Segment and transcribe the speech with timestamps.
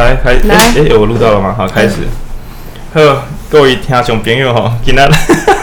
[0.00, 0.48] 来开始。
[0.48, 0.56] 哎
[0.90, 1.54] 哎，我录到了吗？
[1.56, 1.96] 好，开始。
[2.94, 5.10] 呵，各位听众朋友吼，今天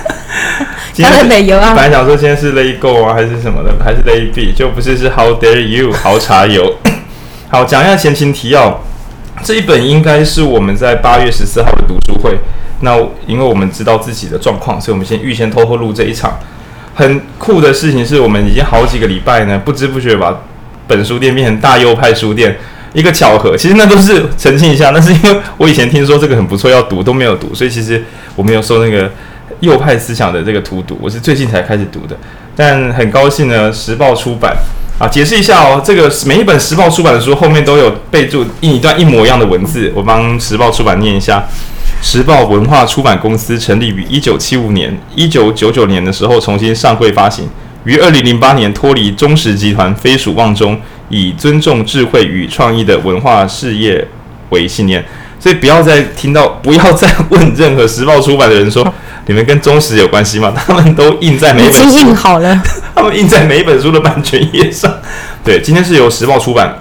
[0.94, 1.74] 今天没有啊。
[1.76, 6.78] 本来想说今天是 It Go 啊，还是什么的，还是 Lay Be，就不是是 How Dare You 好茶油。
[7.50, 8.82] 好，讲一下前情提要。
[9.44, 12.38] 这一本应该是我们在八月十四号的读书会。
[12.82, 16.38] 那因为我们知道自己的状况，所以我们先预先偷偷录这一场。
[16.96, 20.42] 很酷的事情是我们已经好几个礼拜呢，不知不觉把
[20.88, 22.58] 本书店变成大右派书店。
[22.94, 28.04] 一个巧合，其实那都是澄清一下，那是因为我以前听说这个很不错，要读都没有读，所以其实
[28.36, 29.12] 我没有受那个
[29.60, 32.18] 右派思想的这个荼毒，我是最近才开始读的。
[32.56, 34.58] 但很高兴呢，时报出版
[35.00, 41.48] 啊，解释一下哦，这个每一本时报出版的书后面都有备注印一段一模一样的文字，我帮时报出版念一下：
[42.02, 47.48] 时报文化出版公司成立于一九七五年，一九九九年的时候重新上柜发行，
[47.84, 50.76] 于二零零八年脱离中时集团，飞属望中。
[51.10, 54.08] 以尊重智慧与创意的文化事业
[54.50, 55.04] 为信念，
[55.40, 58.94] 所以不要再听到，不要再问任何时报出版的人说，
[59.28, 60.54] 你们跟中时有关系吗？
[60.56, 62.62] 他们都印在每本书，印好了，
[62.96, 64.92] 他们印在每一本书的版权页上。
[65.44, 66.80] 对，今天是由时报出版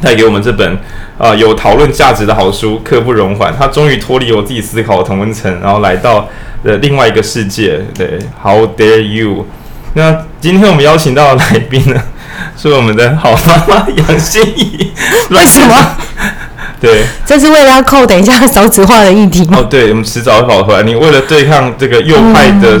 [0.00, 0.72] 带给我们这本
[1.18, 6.28] 啊、呃、有讨论价值的好书《刻不容缓》，他终于脱离我自己思考的同温层，然后来到
[6.62, 7.80] 了另外一个世界。
[7.94, 9.46] 对，How dare you？
[9.94, 12.00] 那今天我们邀请到的来宾呢？
[12.56, 14.92] 是我们的好妈妈杨心怡，
[15.30, 15.96] 为什么？
[16.80, 19.58] 对，这是为了要扣等一下少子化的议题吗？
[19.60, 20.82] 哦，对，我们迟早会跑回来。
[20.84, 22.80] 你为了对抗这个右派的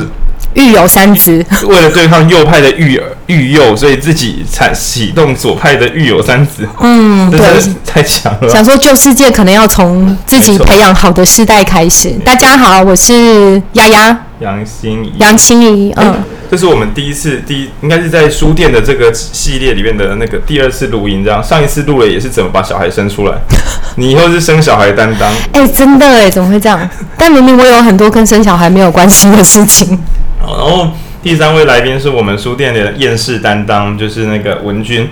[0.54, 6.68] 育有三子， 为了对抗右派的育儿育幼，所以自己才启动左派的育有三子。
[6.80, 7.40] 嗯，对，
[7.84, 8.48] 太强了。
[8.48, 12.10] 想说旧世界，可能要从自己培养好的世代开始。
[12.24, 16.14] 大家好，我是丫丫杨心怡，杨心怡，嗯。
[16.50, 23.34] 这是我们第一次，第一应该是在书店的这个系列里面的那个第二次录音，这样上一次录了也是怎么把小孩生出来，
[23.96, 25.30] 你以后是生小孩担当。
[25.52, 26.88] 哎、欸，真的哎，怎么会这样？
[27.18, 29.98] 但明明我有很多跟生小孩没有关系的事情。
[30.40, 30.90] 好，然后
[31.22, 35.06] 第三位来宾是我们书店的厌世担当，就是那个文君。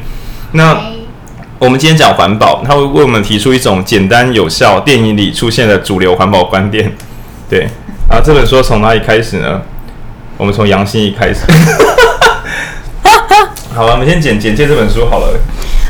[0.53, 0.75] 那
[1.59, 6.91] 我们今天讲环保，他会为我们提出一种简单有效、电影里出现的主流环保观点。
[7.51, 7.69] 对，
[8.09, 9.61] 然后这本书从哪里开始呢？
[10.37, 11.41] 我们从杨心怡开始，
[13.75, 15.29] 好了，我们先简简介这本书好了。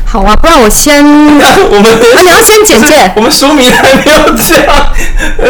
[0.05, 4.57] 好啊，不然我先， 我们啊，你要先简介， 我们书名还没有讲。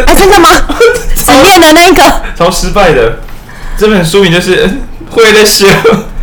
[0.05, 0.49] 哎，真的吗？
[1.27, 3.19] 里面的那个超失败的，
[3.77, 4.67] 这本书名就是
[5.11, 5.67] 会的是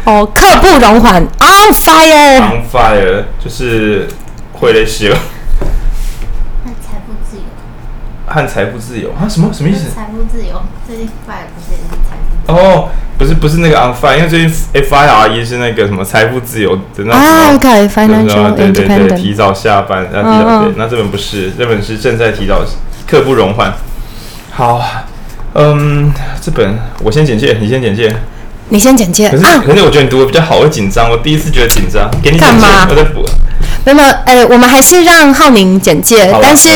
[0.04, 4.08] 哦，刻不容缓，On Fire，On Fire，就是
[4.52, 5.14] 会的是。
[8.26, 9.28] 和财富自由啊？
[9.28, 9.90] 什么什么意思？
[9.94, 11.53] 财富自由，最近 fire 不是也是财富？
[12.46, 17.12] 哦，不是不是那个 on fire，因为最近 f i r e 是那个什么财富自由的那种。
[17.12, 22.60] 啊，OK，financial 对对对，提早下班，提早对，那这本不是，这本是正在提早，
[23.06, 23.72] 刻不容缓。
[24.50, 24.80] 好，
[25.54, 28.14] 嗯，这本我先简介，你先简介。
[28.70, 29.28] 你先简介。
[29.28, 31.10] 可是可是我觉得你读的比较好，我紧张。
[31.10, 33.22] 我第一次觉得紧张，给你简介，我在补。
[33.84, 36.34] 那么，哎、欸，我们还是让浩宁简介。
[36.42, 36.70] 但是，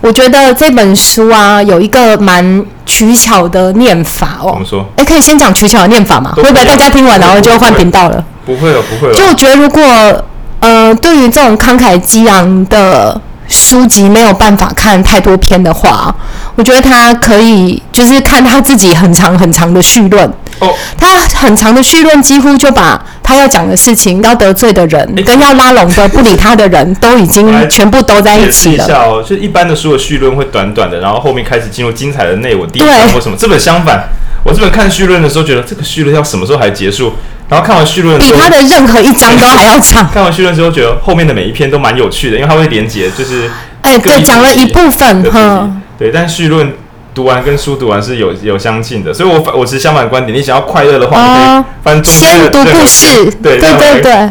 [0.00, 4.52] 我觉得这本书啊，有一个蛮取巧的念法哦。
[4.52, 4.80] 怎么说？
[4.96, 6.32] 哎、欸，可以先讲取巧的念法吗？
[6.34, 8.24] 会不会大家听完然后就换频道了？
[8.44, 9.14] 不会了，不会了。
[9.14, 10.24] 就我觉得，如果
[10.60, 16.14] 呃，对于这种慷慨激昂的书籍没有办法看太多篇的话，
[16.56, 20.32] 我觉得他可以就是看他自己很长很长的序论。
[20.58, 28.86] 哦，他很长的序论几乎就把他要讲的事情、要得罪的人跟要拉拢的不理他的人都已经全部都在一起了。
[28.94, 32.68] 哦，就一般的书的序论会短短的，然后后面开始进入精彩的内文。
[32.70, 33.36] 第一章或什么？
[33.38, 34.08] 这本相反，
[34.44, 37.12] 我这本看序论的时候觉得这个序论要什么时候还结束？
[37.48, 40.08] 然后看完序论比他的任何一章都还要长。
[40.10, 43.50] 看完序论之后，觉得后面的每一篇都蛮有趣的，因为它会连结，就是
[43.82, 45.70] 哎，对，讲了一部分哈。
[45.98, 46.72] 对，但序论。
[47.16, 50.36] 读完跟书读完是有有相近的，所以我我持相反观点。
[50.36, 54.30] 你想要快乐的话，你可以翻中间先读故事，对对对对。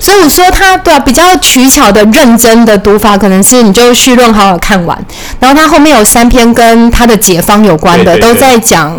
[0.00, 4.98] 所以我说他对啊，比较取巧的认真的读法，可能是你就序论好好看完，
[5.38, 8.96] 然后他后面有三篇跟他的解方有关的，都在讲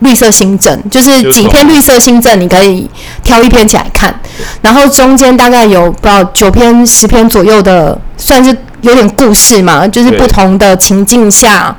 [0.00, 2.86] 绿色新政，就是几篇绿色新政，你可以
[3.22, 4.14] 挑一篇起来看，
[4.60, 11.74] 然后中间大概有不知道九篇十篇左右的，算是有点故事嘛，就是不同的情境下。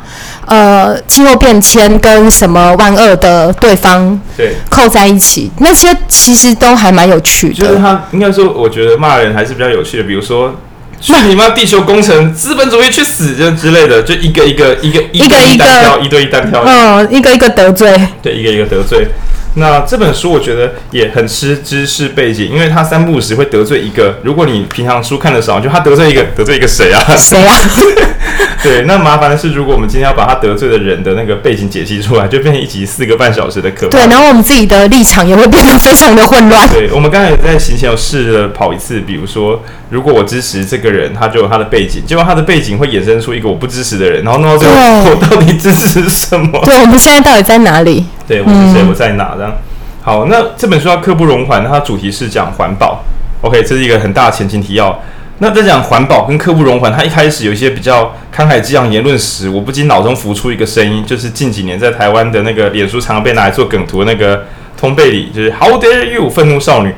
[0.52, 7.54] 呃，气候变迁跟什么万恶的对方对扣在一起，那些其实都还蛮有趣的。
[7.54, 10.04] 就是他应该说，我觉得骂人还是比较有趣的。
[10.04, 10.54] 比如说，
[11.00, 19.08] 去你妈地球工程，资本主义去死，这之类的，就一个一个一个一个一个一对一单挑，嗯，一个一个得罪，对，一个一个得罪。
[19.56, 24.18] 那这本书我觉得也很吃知识背景，因为他三不五时会得罪一个。
[24.24, 27.04] 如果你平常书看的少，就他得罪一个， 得罪一个谁啊？
[27.18, 27.56] 谁啊？
[28.64, 33.88] 对，那麻烦的是，如果我们今天要把他得罪的人的那个背景解析出来，就变成一集四个半小时的课。
[33.88, 36.70] 对，然后我们自己的立场也会变得非常的混乱。
[36.70, 44.76] 对，我们刚才在行前有试着跑一次，比如说，如果我支持这个人，他就有他的背景，结果他的背景会衍生出一个我不支持的人，然后弄到最后，
[45.10, 46.62] 我到底支持什么？
[46.64, 48.06] 对，我们现在到底在哪里？
[48.32, 48.82] 对，我是谁？
[48.88, 49.34] 我在哪？
[49.36, 49.54] 这样。
[50.02, 53.04] 好，那这本书叫刻不容缓，它主题是讲环保。
[53.42, 54.98] OK，这是一个很大的前情提要。
[55.40, 64.46] 那在讲环保跟刻不容缓，它一开始有一些比较慷慨激昂言论时，我不禁脑中浮出一个声音，就是近几年在台湾的那个脸书常常被拿来做梗图的那个
[64.78, 66.96] 通贝里，就是 How dare you，愤怒少女。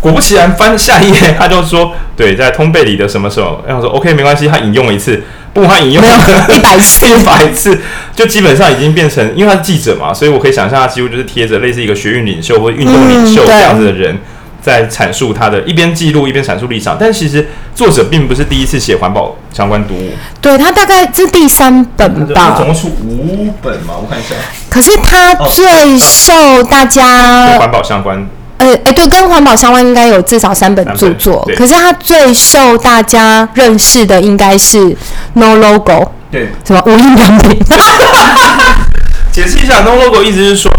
[0.00, 3.62] 果不其然，翻下一页，他就说，对，在通贝里的什么时候？
[3.66, 5.22] 然后说 OK，没关系，他引用了一次。
[5.52, 6.10] 不，他引用了
[6.54, 7.76] 一百次，一百次，
[8.14, 14.16] 就基本上已经变成，因为他是记者嘛，所以我可以想象他几乎就是贴着类似一个学运领袖或运动领袖这样子的人，
[14.62, 16.96] 在阐述他的一边记录一边阐述立场。
[17.00, 24.36] 但其实作者并不是第一次写环保相关读物，对，他大概是第三本吧，总共出五本嘛，我看一下。
[24.68, 28.24] 可是他最受大家环保相关。
[28.58, 34.96] 呃，哎、欸，对，跟环保相关应该有至少三本著作，可是他最受大家认识的应该是
[35.34, 37.56] No Logo，对，什么无印良品。
[39.30, 40.72] 解释一下，No Logo 意思是说，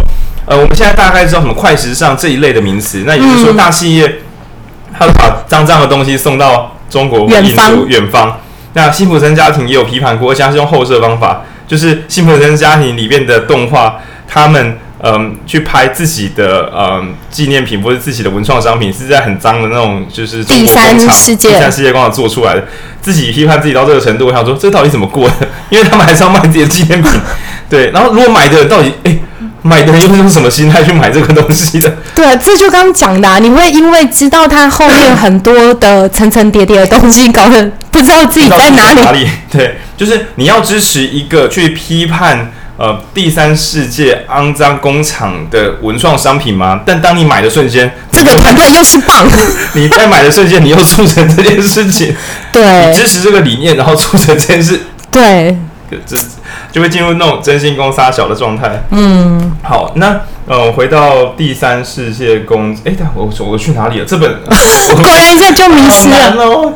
[0.46, 4.20] 呃，我们现在大概知道什么快时尚这一类的名词，那也就是说大企业，
[4.98, 8.38] 他把脏脏的东西送到中国远方，远方。
[8.74, 13.96] 那辛普森家庭也有批判过，而且是用后设方法，就是辛普森家庭里面的动画，
[14.28, 14.78] 他们。
[15.01, 22.63] 嗯，去拍自己的嗯纪念品或者自己的文创商品，是在很脏的那种，就是第三世界、第三世界工厂做出来的。
[23.01, 25.48] 自己批判自己到这个程度，我想说，这到底怎么过的？
[25.72, 27.12] 因为他们还是要卖自己的纪念品，
[27.69, 27.92] 对。
[27.92, 29.22] 然后，如果买的人到底，哎、欸，
[29.62, 31.90] 买的人又是用什么心态去买这个东西的？
[32.13, 39.02] 对，这就刚刚讲的、啊，你会因为知道它后面很多的层层叠叠的东西，搞得不知道自己在哪里。
[39.02, 39.25] 哪里？
[39.50, 42.52] 对，就是你要支持一个去批判。
[42.80, 46.80] 呃，第三世界肮脏工厂的文创商品吗？
[46.86, 49.28] 但当你买的瞬间，这个团队又是棒。
[49.76, 52.16] 你在买的瞬间，你又促成这件事情。
[52.54, 54.80] 对，你支持这个理念，然后促成这件事。
[55.12, 55.58] 对，
[56.06, 56.16] 这
[56.72, 58.81] 就会进入那种真心公杀小的状态。
[58.92, 60.18] 嗯，好，那
[60.48, 64.06] 呃，回到第三世界工，哎，但我我去哪里了？
[64.06, 64.40] 这本
[64.96, 66.74] 果然一下就迷失了。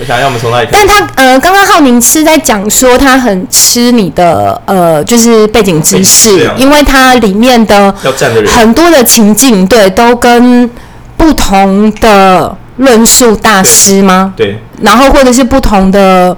[0.00, 0.68] 我想要我们从那里？
[0.72, 7.94] 但他呃，刚刚浩宁是在讲说他很吃你的呃，就是背景知识，因为它里面的
[8.46, 10.68] 很多的情境，对，都跟
[11.16, 14.32] 不同的论述大师吗？
[14.36, 16.36] 对，然后或者是不同的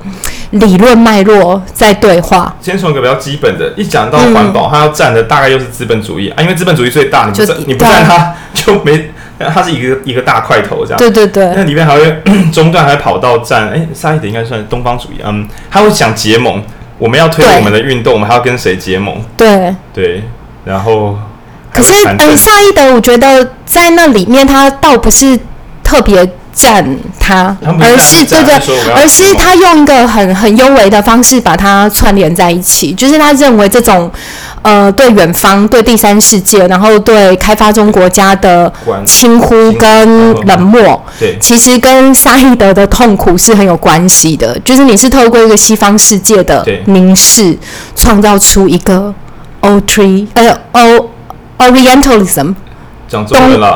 [0.50, 2.54] 理论脉络在对话。
[2.60, 9.10] 先从一个比较基本的，一讲到环保，他、嗯、要站的大概又是资本主义啊，因为资本主义最大，你不站，你不站他就没。
[9.38, 11.52] 它是一个一个大块头这样，对对对。
[11.54, 12.22] 那里面还会
[12.52, 16.62] 中段还跑到站，哎，沙溢德应该算东方主义，嗯，他会想结盟，
[16.98, 19.22] 我们要推我们的运动，我们还要跟谁结盟？
[19.36, 20.22] 对对，
[20.64, 21.18] 然后
[21.72, 25.38] 可是，嗯，沙溢德，我觉得在那里面他倒不是
[25.82, 26.84] 特别站
[27.20, 28.54] 他，而是对对，
[28.94, 34.10] 而是他用一个很很优微的方式把它串联在一起，就是他认为这种。
[34.62, 38.72] 呃，对远方，对第三世界，然后对开发中国家的
[39.04, 44.58] 轻忽跟冷漠，对，其实跟沙伊德的痛苦是很有关系的。
[44.64, 47.56] 就是你是透过一个西方世界的凝视，
[47.94, 49.14] 创造出一个
[49.60, 51.10] O tree 呃 O
[51.58, 52.52] Orientalism
[53.08, 53.24] 东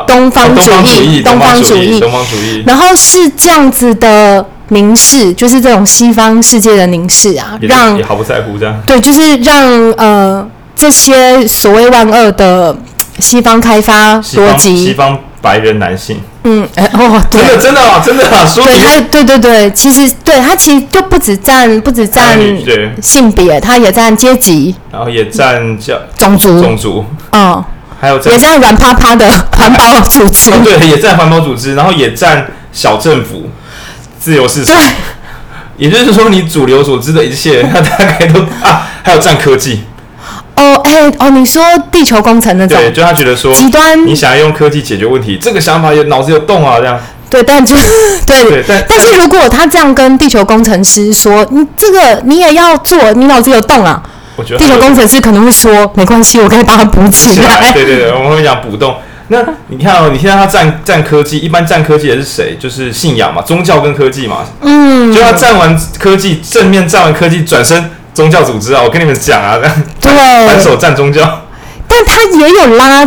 [0.07, 10.47] 东方主义，东方主义，东方主义，然后是这样子的凝视，就是这种西方世界的凝视啊，让也毫不在乎这样，对，就是让呃。
[10.73, 12.75] 这些所谓万恶的
[13.19, 22.39] 西方开发逻辑，西方白人男性，嗯，哎哦，对，真的真的啊，真的啊，说对他，对对对，其实对他其实就不止占不止占
[22.99, 26.59] 性别，他也占阶级，然后也占叫种族。
[26.59, 27.63] 种族，嗯，
[28.01, 33.47] 还有也占软趴趴的 环保组织，哦，对，也占环保组织，然后也占小政府、
[34.19, 34.83] 自由市场，对，
[35.77, 39.83] 也就是说，你主流所知的一切， 他大概都啊，还有占科技。
[40.55, 46.99] 哦，哎、欸，哦，你说地球工程那种，对，就他觉得说极端，你想要用科技解决问题，这个想法有脑子有洞啊，这样。
[47.29, 47.75] 对，但就
[48.27, 54.03] 对，对，但但是如果他这样跟地球工程师说，你这个你也要做，你脑子有洞啊？
[54.35, 57.71] 我觉得地球工程师可能会说，没关系，我可以把它补起来。
[57.73, 58.95] 对对对，我们会讲补洞。
[59.27, 62.57] 那你看哦，你现在他占占科技，一般占科技的是谁？
[62.59, 64.45] 就是信仰嘛，宗教跟科技嘛。
[64.61, 67.91] 嗯，就他占完科技，正面占完科技，转身。
[68.13, 69.57] 宗教组织啊，我跟你们讲啊，
[70.01, 70.11] 对，
[70.45, 71.43] 反手占宗教。
[71.87, 73.05] 但他也有拉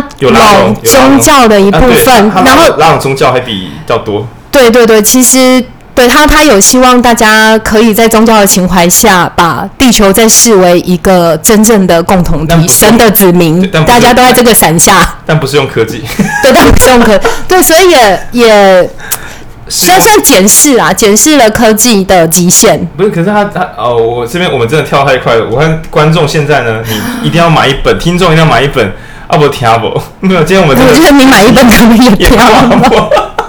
[0.57, 4.27] 拢宗教的一部分，啊、然后拉拢宗教还比较多。
[4.49, 5.63] 对对对，其实
[5.95, 15.15] 对他他有希望大家可以在宗教的情怀下，把地球再视为一个真正的共同体，神的子民，大家都在这个伞下。
[15.25, 16.03] 但不是用科技，
[16.43, 18.89] 对，但不是用科， 对，所以也也。
[19.67, 22.79] 算算检视啊，检视了科技的极限。
[22.95, 25.47] 不是，可是他他哦，我这边我们真的跳太快了。
[25.49, 28.85] 我看观众现在呢，你一定要买一本，听众一定要买一本。
[29.27, 30.93] 啊不听不， 没有，今天我们真的。
[30.93, 32.37] 我觉得你买一本可能也跳
[32.83, 32.95] 不。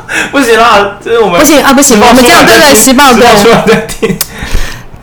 [0.33, 4.17] 不行啦，这是我们不行啊，不行，我们这样对对，时报对。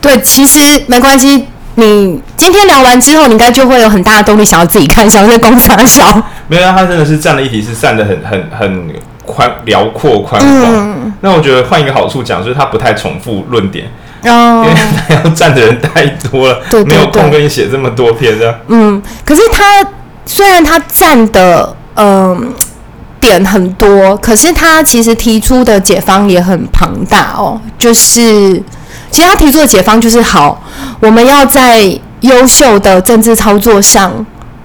[0.00, 1.46] 对，其实没关系。
[1.76, 6.22] 你今天聊完之后，你应该就会有很大的动力想要自己看，想要在公司小。
[6.46, 8.94] 没有，他真的是占了一题，是占的很很很。
[9.26, 13.90] 宽辽阔宽广，那我觉得换一个好处讲，就是他不太重复论点，
[14.24, 14.76] 哦，因为
[15.08, 18.60] 他要站的人太多了，对，没有空跟你写这么多篇的。
[18.68, 19.82] 嗯，可是他
[20.26, 22.52] 虽然他站的嗯
[23.24, 27.60] 点很多，可是他其实提出的解方也很庞大哦。
[27.78, 28.62] 就是
[29.10, 30.62] 其实他提出的解方就是好，
[31.00, 34.24] 我们要在优秀的政治操作上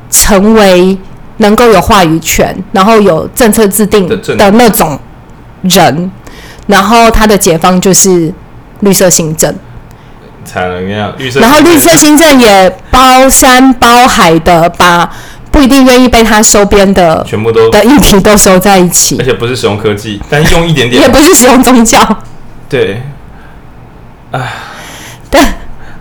[0.10, 0.98] 成为。
[1.42, 4.06] 能够有话语权，然后有政策制定
[4.38, 5.00] 的那种
[5.62, 6.12] 人，
[6.68, 8.30] 然后他的解方就是
[8.82, 9.56] 绿色新政，
[10.44, 11.10] 才能要。
[11.12, 15.10] 绿色，然后绿色新政也包山包海的把
[15.52, 22.00] 不一定愿意被他收编的全部都的议题都收在一起，而且不是使用科技，但用一点点， 也不是使用宗教。
[22.70, 23.02] 对，
[24.32, 24.42] 哎。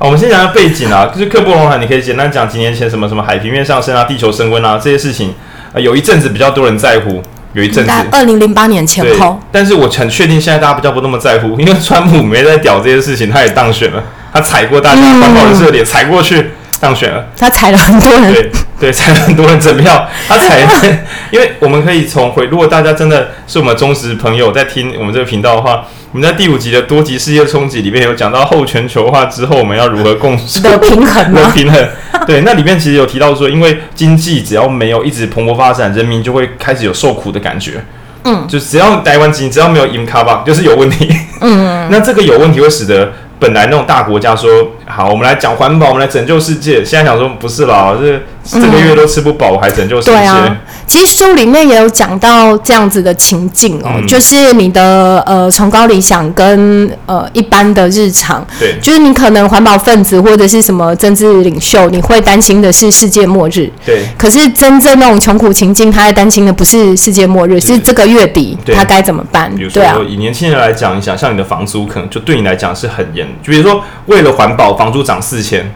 [0.00, 5.35] 哦、我们先讲下背景啊，就是克布隆海，你可以简单讲几年前什么什么海平面上升啊、地球升温啊这些事情，
[5.73, 7.21] 呃，有一阵子比较多人在乎，
[7.52, 9.40] 有一阵子，二零零八年前后。
[9.50, 14.00] 但是我很确定现在大家比较不那么在乎，因为川普没在屌这些事情，他也当选了，
[14.33, 20.61] 他踩过大家环保人士的脸，踩过去当选了，他踩了很多人，对对，踩了很多人整票，他踩，
[21.33, 25.85] 因为我们可以从回，如果大家真的是我们忠实朋友在听我们这个频道的话。
[26.11, 31.89] 我们在第五集的多极世界冲击里面有讲到后全球化之后我们要如何共处的平衡的平衡。
[32.27, 37.85] 对，那里面其实有提到说，因为经济只要没有一直蓬勃发展，人民就会开始有受苦的感觉。
[38.25, 41.15] 嗯，就只要台湾经济只要没有 in cover 就是有问题。
[41.43, 43.13] 嗯， 那这个有问题会使得。
[43.41, 44.51] 本来那种大国家说
[44.85, 46.85] 好，我们来讲环保，我们来拯救世界。
[46.85, 50.12] 现在想说不是啦，这这个月都吃不饱，我还拯救世界。
[50.12, 64.07] 嗯、对啊，其实书里面也有讲到这样子的情境哦，嗯、就是你的呃崇高理想跟呃一般的日常，对，就是你可能环保分子或者是什么政治领袖，你会担心的是世界末日，对。
[64.17, 69.55] 可是真正那种穷苦情境，他在担心的不是世界末日，是，是这个月底他该怎么办？
[69.55, 73.26] 比如说，以年轻人来讲，你想像你的房租，可能就对你来讲是很严。
[73.43, 75.71] 就比如说，为了环保，房租涨四千，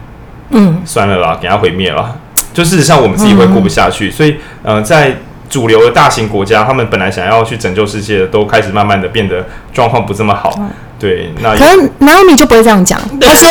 [0.50, 2.17] 嗯，算了啦，给它毁灭了。
[2.53, 4.09] 就事实上，我们自己会过不下去。
[4.09, 5.17] 嗯、所以，呃，在
[5.49, 10.55] 主流的大型国家，他们本来想要去拯救世界，都开始慢慢的变得状况不这么好。
[10.59, 13.01] 嗯、对，那可能 Naomi 就不会这样讲。
[13.21, 13.49] 他说，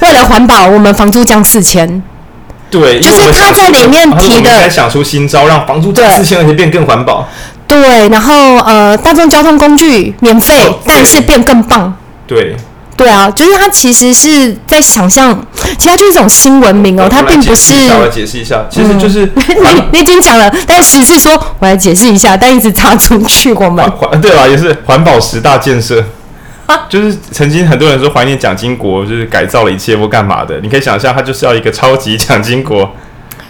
[0.00, 2.02] 为了环保，我们房租降四千。
[2.70, 7.28] 对，就是他在里面提的，想出新招，让房租降四千，而且变更环保。
[7.66, 11.94] 对，然后呃，大众交通工具免费，哦、但是变更棒。
[12.26, 12.56] 对。
[13.02, 15.44] 对啊，就是他其实是在想象，
[15.76, 17.74] 其实他就是一种新文明哦，他并不是。
[17.94, 23.84] 我来解释一下，其实就是、 嗯、你你已经讲了，但是是说我来解释一下，但一直插出去我们。
[23.90, 26.04] 环对啊，也是环保十大建设，
[26.88, 30.60] 就是曾经很多人说怀念蒋经国，就是改造了一切或干嘛的。
[30.60, 32.88] 你可以想象，他就是要一个超级蒋经国，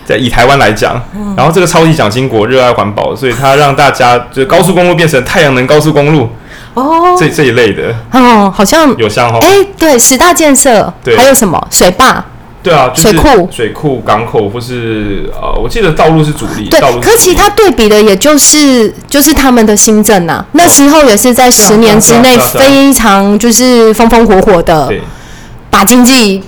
[0.06, 0.98] 在以台湾来讲，
[1.36, 6.30] 然后这个超级蒋经国热爱环保，所以他让大家就是高速公路变成太阳能高速公路。
[6.74, 9.38] 哦，这这一类的哦，好像有像哦。
[9.42, 12.24] 哎，对，十大建设，对，还有什么水坝？
[12.62, 16.68] 对啊，水库、水库、港口，或是呃，我记得道路是主力。
[16.68, 20.44] 对，可其他对比的，也就是就是他们的新政呐。
[20.52, 24.88] 那时候也是在十年之内非常就是风风火火的，
[25.70, 26.40] 把经济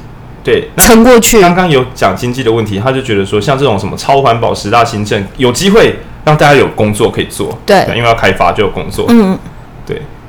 [0.44, 1.40] 对撑过去。
[1.40, 7.58] 刚刚有讲经济的问题，他就觉得说，像这种什么超环保十大新政，有机会让大家有工作可以做。
[7.66, 9.06] 对，因为要开发就有工作。
[9.08, 9.40] 嗯，对。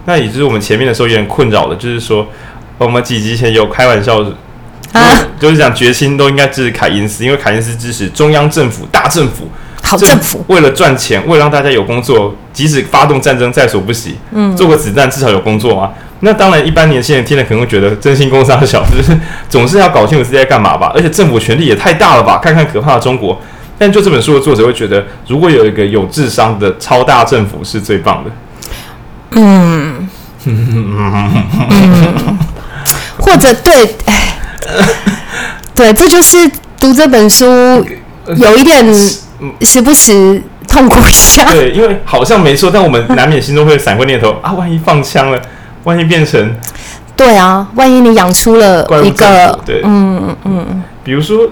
[0.06, 2.28] 那也就是我们前面的时候有点困扰的，就是说，
[2.78, 4.22] 我们几集前有开玩笑，
[4.94, 5.02] 啊，
[5.40, 9.50] 就是讲决心都应该支持凯因斯，因为凯因斯支持中央政府、大政府、
[9.82, 15.92] 好政府，为了赚钱，为了让大家有工作，即使发动战争在所不惜，嗯，做个子弹至少有工作嘛。
[16.22, 19.12] 那当然，一般年轻人听了可能会觉得真心工商小，就是
[19.50, 20.92] 总是要搞清楚自己在干嘛吧。
[20.96, 22.38] 而且政府权力也太大了吧？
[22.38, 23.40] 看看可怕的中国。
[23.78, 28.32] 但就这本书的作者会觉得，如果有一个有智商的超大政府是最棒的。
[29.36, 30.10] 嗯，
[30.46, 32.38] 嗯，
[33.18, 33.96] 或者对，
[35.74, 36.50] 对，这就是
[36.80, 37.46] 读这本书
[38.36, 38.84] 有一点
[39.62, 41.46] 时不时痛苦一下。
[41.52, 45.42] 对，因为好像没错，但我们难免心中会闪过念头啊，万一放枪了，
[45.84, 46.52] 万一变成……
[47.16, 49.60] 对啊，万一你养出了一个……
[49.66, 51.50] 对，嗯嗯嗯，比如说。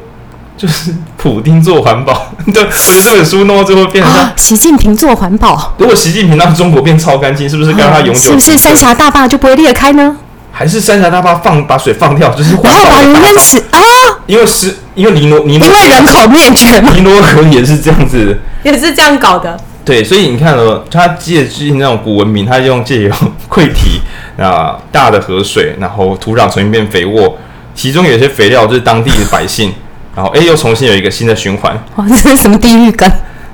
[0.55, 0.93] 就是
[1.23, 5.73] 普丁做环保，对，所以这本书弄到最后变成像习近平做环保。
[5.77, 8.19] 如果习近平让中国变超干净，是不是该让他永久？
[8.19, 10.17] 是不是三峡大坝就不会裂开呢？
[10.51, 13.79] 还是三峡大坝放把水放掉，就是然后把人淹死啊？
[14.27, 16.91] 因为是，因为尼罗尼罗，因为人口灭绝嘛。
[16.93, 19.57] 尼罗河也是这样子，也是这样搞的。
[19.85, 23.09] 对，所以你看哦，他借据那种古文明，他用借由
[23.49, 24.01] 溃堤
[24.43, 27.37] 啊大的河水，然后土壤重新变肥沃，
[27.73, 29.73] 其中有些肥料就是当地的百姓。
[30.15, 31.73] 然后，哎，又重新有一个新的循环。
[31.97, 33.09] 哇，这是什么地狱梗？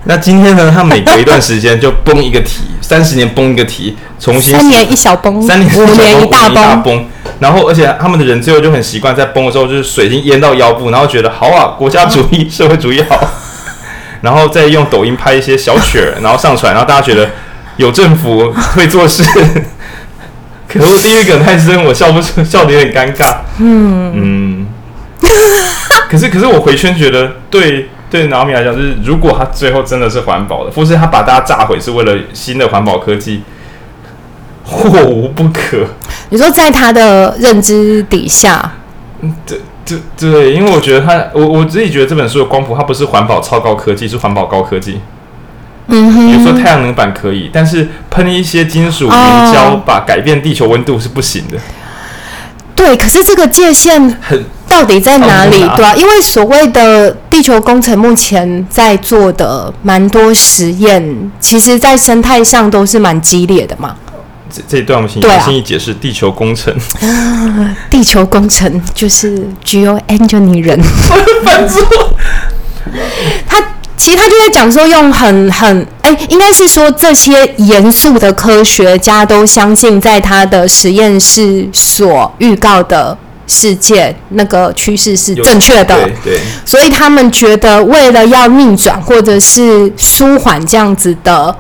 [0.06, 0.72] 那今天呢？
[0.74, 7.06] 他每隔一段时间就崩一个题，三十年崩一个题，重新三年一小崩，三年五年一大崩。
[7.39, 13.20] 然后，而且他们的人最后就很习惯，在崩的时候就是水已经淹到腰部，然后觉得好啊，国家主义、社会主义好。
[14.22, 17.30] 然后再用抖音拍一些小曲儿，然后上传，然后大家觉得
[17.75, 19.24] 有政府会做事。
[20.68, 23.36] 可是地狱梗太深，我笑不出，笑得有点尴尬。
[23.58, 24.68] 嗯嗯。
[26.10, 33.44] 可是，可是我回圈觉得对，对对，脑米来讲，就是如果他最后真的是环保的，或是他把大家炸毁是为了新的环保科技，
[34.64, 35.86] 或无不可。
[36.30, 38.74] 你说在他的认知底下，
[39.22, 45.00] 嗯，对对对，因为我觉得他，我我自己觉得这本书的光谱，它不是环保超高科技，是环保高科技。
[45.88, 51.58] 嗯哼，比如说太阳能板可以，但是喷一些金属凝胶，把改变地球温度是不行的。
[52.76, 54.44] 对，可是这个界限很。
[54.70, 55.60] 到底在哪里？
[55.76, 63.96] 对啊，因为所谓的地球工程，目前在做的蛮多实验，其实，在生态上都是蛮激烈的嘛。
[64.52, 66.74] 这这一段我们请心怡解释地球工程。
[67.02, 70.82] 啊， 地球工程就是 Geo Engineering。
[73.48, 73.62] 他
[73.98, 83.18] 其实他就在讲说，用很很哎，应该是说这些严肃的科学家都相信，在他的实验室所预告的。
[83.50, 91.53] 世界那个趋势是正确的，对，对，所以他们觉得为了要逆转或者是舒缓这样子的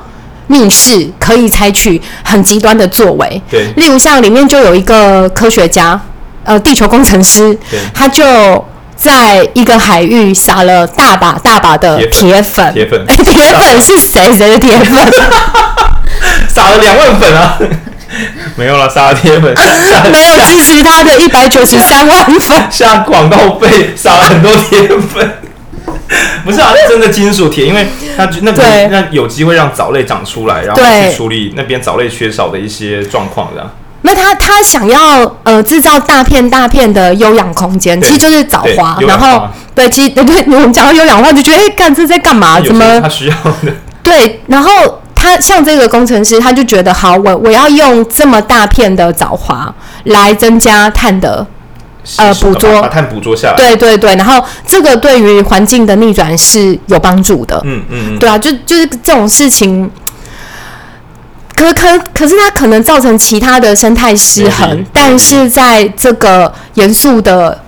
[0.47, 3.41] 逆势，可以采取很极端的作为。
[3.49, 5.99] 对，例如像里面就有一个科学家，
[6.43, 7.57] 呃，地球工程师，
[7.93, 8.63] 他就
[8.95, 14.31] 在一个海域撒了大把大把的铁粉，铁粉，铁粉， 铁粉是谁？
[14.37, 15.13] 谁的铁粉？
[16.47, 17.57] 撒了两万粉啊！
[18.55, 19.53] 没有了，撒了铁粉，
[20.11, 25.37] 没有支持他的一百九十三万粉， 下广告费撒了很多铁粉，
[26.43, 33.69] 不是啊，真的金属铁，因为它那边那有机会让藻类长出来，然后去处理那边藻类缺少的一些状况，这样。
[34.01, 42.59] 那他他想要呃制造大片大片的优氧空间，其实就是藻花，然后对，其实对对，我们讲到优养的话，就觉得哎，干这在干嘛？
[42.61, 43.73] 怎么他需要的？
[44.01, 45.01] 对，然后。
[45.21, 49.73] 他像这个工程师，他就觉得好，我我要用这么大片的藻华
[50.05, 51.45] 来增加碳的
[52.15, 53.55] 呃捕捉，把碳捕捉下来。
[53.55, 57.61] 对对对，然后这个对于环境的逆转是有帮助的。
[57.65, 59.91] 嗯嗯嗯，对啊，就就是这种事情，
[61.53, 67.59] 可可可是它可能造成其他的生态失衡，但是在这个严肃的。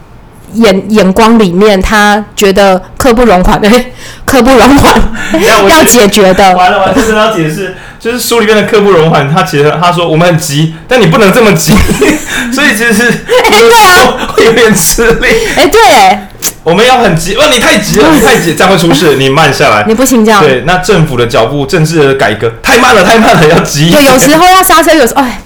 [0.54, 3.70] 眼眼光里面，他觉得刻不容缓，对，
[4.26, 4.94] 刻不容缓，
[5.70, 6.56] 要解决的。
[6.56, 9.34] 完了完了，真的要解释，就是书里面的刻不容缓。
[9.34, 11.74] 他其实他说我们很急，但你不能这么急，
[12.54, 15.28] 所以其实是哎对啊，会有点吃力。
[15.56, 16.20] 哎对，
[16.64, 20.42] 我们要很急，哇你太急了，你太急，这样会出事，你慢下来，你不行这样。
[20.42, 23.90] 对，那政府的脚步，政治的改革太慢了，太慢了，要急。
[23.90, 25.42] 对，有时候要刹车，有时候哎。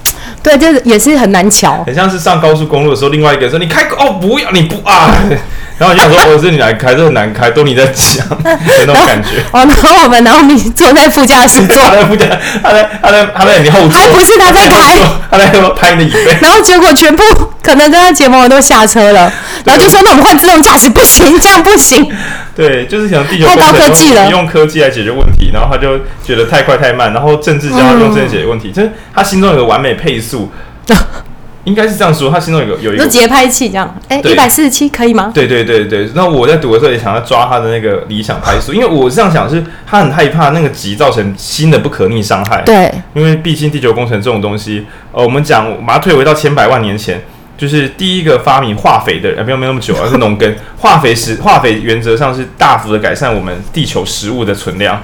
[0.45, 5.11] 对，就是也是很难瞧，很像是上高速公路的时候，另外一个人说你开哦，不要你不啊，
[5.79, 8.37] 然后就想说我是你来开，这很难开，都你在讲，有
[8.85, 9.41] 那种感觉。
[9.51, 12.27] 哦，然后我们，然后你坐在副驾驶座，他在副驾，
[12.61, 14.99] 他在他在他在你后座，还不是他在开，
[15.31, 17.23] 他在拍你的椅背，然后结果全部
[17.63, 19.33] 可能跟他结盟的都下车了，
[19.65, 22.07] 然后就说那我们换自动驾驶，不行，这样不行。
[22.57, 30.49] 对，就是想地球太高科技了，用科技来解决问题，然后他就觉得太快太慢，然后政治家用政治解决问题，嗯、就是他心中有个完美配速，
[31.65, 35.31] 应该是这样说，他心中有个有一个节拍器这样，哎，一百四十七可以吗？
[35.33, 47.21] 对对对对，那我在读的时候也想要抓他的那个理想拍速，因为我是这样想，是他很害怕那个急造成新的不可逆伤害，对，因为毕竟地球工程这种东西，呃，我们讲把它退回到千百万年前。
[47.57, 50.55] 就是第一个发明化肥的人，没有没有那么久，而 是农耕。
[50.77, 55.01] 化肥是化肥，原则上是大幅的改善我们地球食物的存量。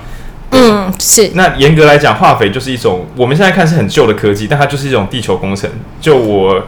[0.51, 1.31] 嗯，是。
[1.35, 5.69] 那严格来讲，化肥就是一种我们现在看是很旧的科技，但它就是一种地球工程。
[6.01, 6.61] 就我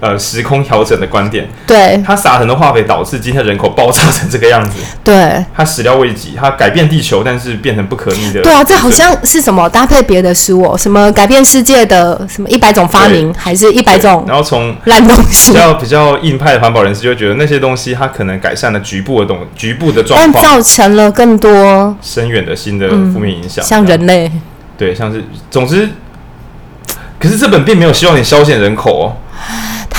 [0.00, 1.48] 呃时空调整的观点。
[1.66, 4.76] 对，他撒很多化肥，导致今天人口爆炸成这个样子。
[5.04, 8.42] 对，他始料未及，他改变地球，但是变成不可逆的。
[8.42, 14.24] 对啊，这好像是什么搭配别的书哦，什么改变世界的什么一百种发明，还是一百种？
[14.26, 15.52] 然后从烂东西。
[15.52, 24.30] 比较比较硬派的环保人士就会觉得那些东西，它可能改善了局部的东局部的状况，但造成了更多深远的新的负面影响，像人类。
[24.78, 25.88] 对，像是总之。
[27.18, 29.06] 可是这本并没有希望你消减人口哦，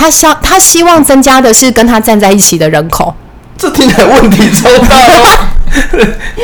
[0.02, 3.14] 他希他希望增加的是跟他站在一起的人口。
[3.56, 5.48] 这听起来问题超大哦，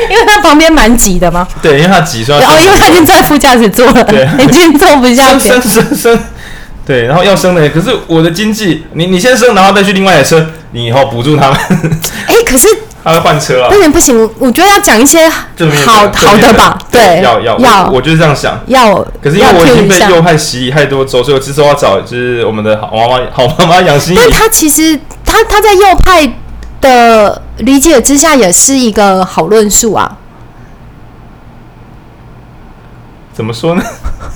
[0.09, 1.45] 因为他旁边蛮挤的嘛。
[1.61, 5.49] 对，因为他挤，所以哦，因为他已经在副驾驶座了，对， 已经坐不下去。
[5.49, 6.19] 生生生，
[6.85, 11.59] 对，然后要生的，可是我的经济，你你先生，然后再去另外一台车，你以后补助他们。
[12.27, 12.67] 哎，可是。
[13.03, 13.69] 他会换车啊？
[13.69, 16.77] 不行不行，我觉得要讲一些好好的吧。
[16.91, 18.59] 对，要要要，我就是这样想。
[18.67, 24.17] 要，可是因为我已经被右派洗礼太多周，所以我之后要找就是我们的好妈妈，好妈妈杨心怡。
[24.17, 26.33] 但他其实他他在右派
[26.81, 30.17] 的理解之下，也是一个好论述啊。
[33.33, 33.83] 怎么说呢？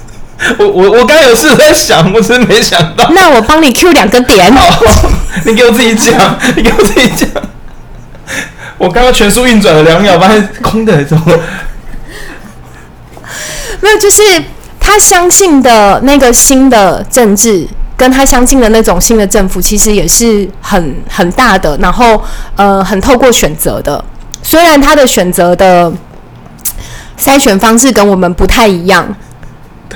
[0.60, 3.10] 我我我刚有事在想，我只是没想到。
[3.12, 4.54] 那我帮你 Q 两个点。
[5.46, 7.30] 你给我自己讲，你给我自己讲。
[8.84, 11.24] 我刚刚全速运转了两秒，发现空的，怎么？
[13.80, 14.22] 没有，就是
[14.80, 17.66] 他相信的那个新的政治，
[17.96, 22.22] 跟他相信的那种新的政府，其实也是很很大的，然后
[22.56, 24.04] 呃，很透过选择的。
[24.42, 25.92] 虽然他的选择的
[27.18, 29.08] 筛选方式跟我们不太一样，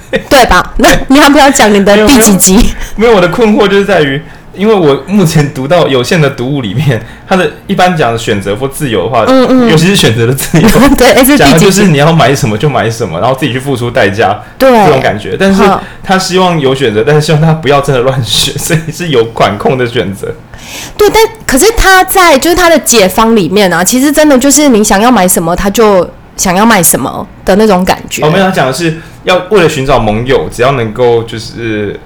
[0.10, 0.73] 对，对吧？
[0.78, 2.56] 那你要不要讲你的第几集？
[2.95, 4.21] 没有，没有，我的困惑就是在于。
[4.58, 10.67] 因为我目前读到有限的读物里面，它的一般讲的选择或自由的话，嗯嗯，尤其是选择的自由，
[10.98, 15.38] 对，讲的就是你要买什么就买什么，然后自己去付出代价，对，这种感觉。
[15.39, 15.62] 但是
[16.04, 20.34] 他希望有选择，但是希望他不要真的乱选，所以是有管控的选择。
[20.98, 28.26] 对，但可是他在就是他的解方里面啊，其实真的就是你想要买什么，他就想要卖什么的那种感觉。
[28.26, 31.98] 哦，没有，他讲的是要为了寻找盟友，只要能够就是。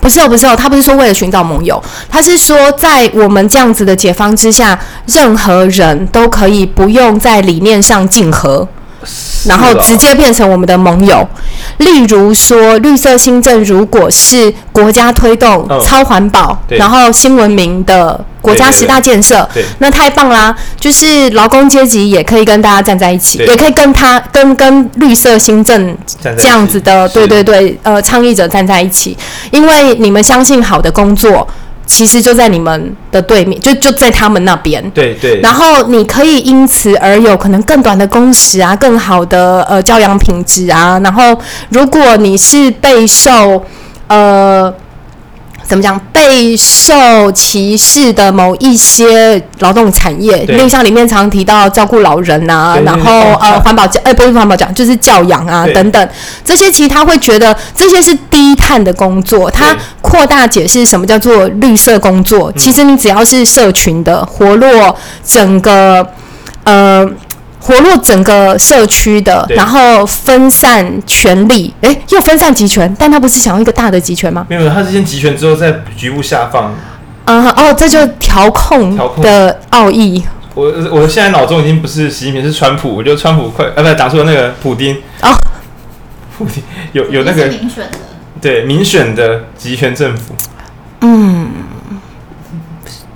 [0.00, 8.66] 不是哦，不是哦，他不是说为了寻找盟友，他是说在我们这样子的解方之下，任何人都可以不用在理念上竞合。
[9.46, 11.26] 然后直接变成我们的盟友，
[11.78, 20.56] 例如说绿色新政，如果是国家推动超环保，然后新文明的国家十大建设，那太棒啦！
[20.78, 29.16] 就是劳工阶级也可以跟大家站在一起，也可以跟他跟跟绿色新政这样子的，对对对，呃，倡议者站在一起，
[29.50, 31.46] 因为你们相信好的工作。
[31.88, 34.88] 其实就在你们的对面，就就在他们那边。
[34.90, 35.40] 对对。
[35.40, 41.00] 然后你可以因此而有可能更短的工时啊，更好的呃教养品质啊。
[41.02, 41.36] 然后
[41.70, 43.64] 如果你是备受
[44.06, 44.72] 呃。
[45.68, 46.00] 怎么讲？
[46.12, 56.08] 备受歧视的某一些劳动产业，例如像里面常提到照顾老人啊，然后呃环保教，哎不是环保讲，就是教养啊等等，
[56.44, 59.50] 这些其实他会觉得这些是低碳的工作。
[59.50, 66.06] 他扩大解释什么叫做绿色工作，其实你只要是社群的活络，整个
[66.64, 67.08] 呃。
[67.60, 74.46] 活络整个社区的，然后分散权力，哎，又分散集权，但他不是想要一个大的集权吗？
[74.48, 76.72] 没有，他是先集权之后再局部下放。
[77.24, 80.24] 啊、uh, 哦，这就调控的奥义。
[80.54, 82.96] 我我现在脑中已经不是习近平，是川普。
[82.96, 84.96] 我觉得川普快，啊，不，打错了那个普丁。
[85.20, 85.36] 哦，
[86.38, 87.98] 普丁有有那个民选的，
[88.40, 90.34] 对民选的集权政府。
[91.02, 91.50] 嗯，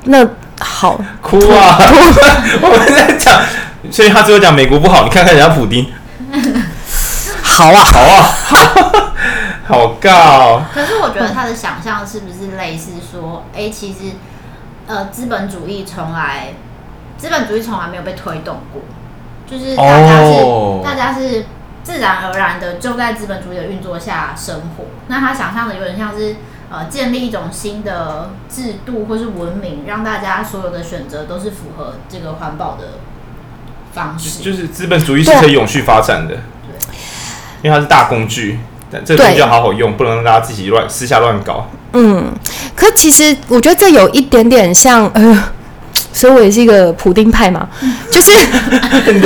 [0.04, 0.28] 那
[0.60, 1.78] 好，哭啊！
[1.78, 1.96] 哭
[2.60, 3.40] 我们在讲。
[3.90, 5.92] 所以他只有讲美国不好，你看看人家普丁，
[7.42, 9.12] 好啊，好啊，
[9.66, 10.10] 好尬。
[10.10, 13.98] 哦可是我觉得他的想象是不是类似说，哎、欸，其实
[14.86, 16.54] 呃，资本主义从来，
[17.18, 18.82] 资本主义从来没有被推动过，
[19.46, 20.84] 就是大家是、oh.
[20.84, 21.46] 大家是
[21.82, 24.84] 自然而然的就在资本主义的运作下生活。
[25.08, 26.36] 那他想象的有点像是
[26.70, 32.98] 呃，建立一种新的制度或是文明，让大家所有的选择都是符合这个环保的。
[33.94, 34.42] 方式。
[34.42, 36.34] 就是资本主义是可以永续发展的，
[37.62, 38.58] 因为它是大工具，
[38.90, 41.68] 但这个东西要好好用，不能让大家自己乱私下乱搞。
[41.92, 42.32] 嗯，
[42.74, 45.44] 可其实我觉得这有一点点像，呃，
[46.12, 47.68] 所以我也是一个普丁派嘛，
[48.10, 48.32] 就是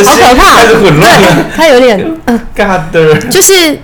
[0.05, 1.21] 好可怕，开始混乱，
[1.57, 3.79] 他有点 嗯，God，就是。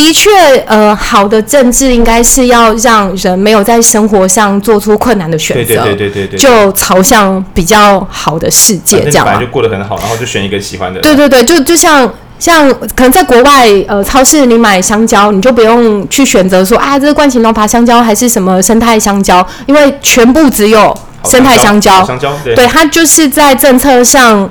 [0.00, 0.30] 的确，
[0.66, 9.26] 呃，好的政治应该是要让人没有在生活上做出困难的选择，对对对对对对，就朝向比较好的世界这样。
[9.26, 10.98] 本来就过得很好，然后就选一个喜欢的。
[11.02, 22.02] 对对对，就就像像可能在国外，呃，超市你买香蕉，你就不用去选择说啊，这是冠情龙爬香蕉还是什么生态香蕉，因为全部只有生态香蕉。
[22.02, 24.48] 香蕉，对，对，它就是在政策上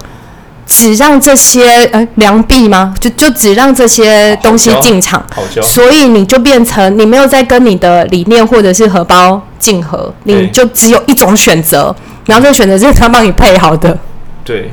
[0.70, 2.94] 只让这些呃良币吗？
[3.00, 5.22] 就就只让这些东西进场，
[5.62, 11.94] 所以你就变成你没有在跟你的理念或者是荷包竞合，你就只有一种选择，
[12.26, 13.98] 然后这个选择是他帮你配好的。
[14.46, 14.72] 对。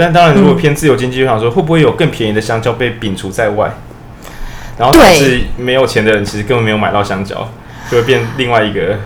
[0.00, 3.68] 但当然，如果偏自由经济，就想说会不会有更便宜的香蕉被摒除在外，
[4.78, 7.48] 然后导致没有钱的人其实根本没有买到香蕉，
[7.90, 8.96] 就会变另外一个。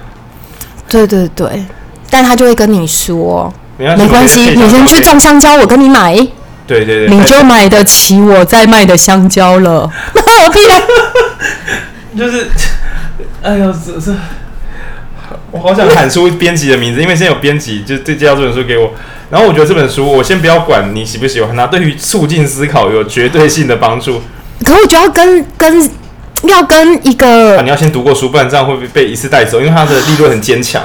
[0.91, 1.65] 对对对，
[2.11, 3.51] 但他就会跟你说，
[3.97, 6.15] 没关系，你先去种香蕉，我跟你买。
[6.67, 9.91] 对对对，你就买得起我在卖的香蕉了。
[10.15, 10.81] 我屁啊！
[12.17, 12.47] 就是，
[13.43, 14.15] 哎呦，这这。
[15.51, 18.93] 我好想喊出编辑的名字，因为现在有编辑就介绍这本书给我。
[19.31, 24.23] 然后我觉得这本书，我先不要管你喜不喜欢它，对于促进思考有绝对性的帮助。
[24.65, 25.91] 可我觉得要跟跟
[26.45, 29.59] 要跟一个、啊，你要先读过书，不然这样会不会被一次带走？
[29.61, 30.83] 因为它的立论很坚强。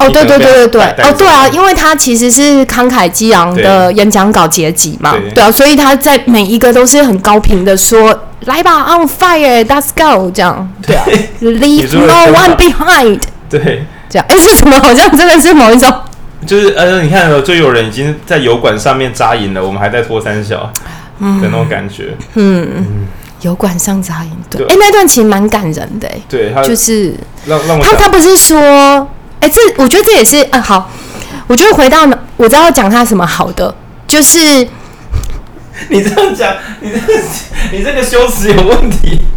[0.00, 10.68] 哦，对对对对对，哦对啊，因为他其实是慷慨激昂的演讲稿结集嘛，对，对啊，所以他在每一个都是很高频的说：“来吧，on fire，let's go。”这样。
[10.86, 10.96] 对。
[10.96, 11.04] 啊，
[11.40, 13.20] leave no one behind。
[13.48, 13.84] 对。
[14.08, 14.76] 这样，哎，是什么？
[14.80, 15.88] 好像真的是某一种，
[16.46, 20.72] 就是呃，你看，就有人已经在油管上面扎营了，我们还在拖三小的
[21.20, 22.16] 那种感觉。
[22.34, 22.68] 嗯。
[22.76, 23.06] 嗯，
[23.42, 27.14] 油管上扎营，对，哎，那段其实蛮感人的，哎，对，就是
[27.46, 28.58] 让让我他他不是说，
[29.40, 30.90] 哎，这我觉得这也是，嗯，好，
[31.46, 33.74] 我觉得回到我知道要讲他什么好的，
[34.06, 34.38] 就是
[35.88, 36.98] 你这样讲，你这
[37.72, 39.20] 你这个修辞有问题。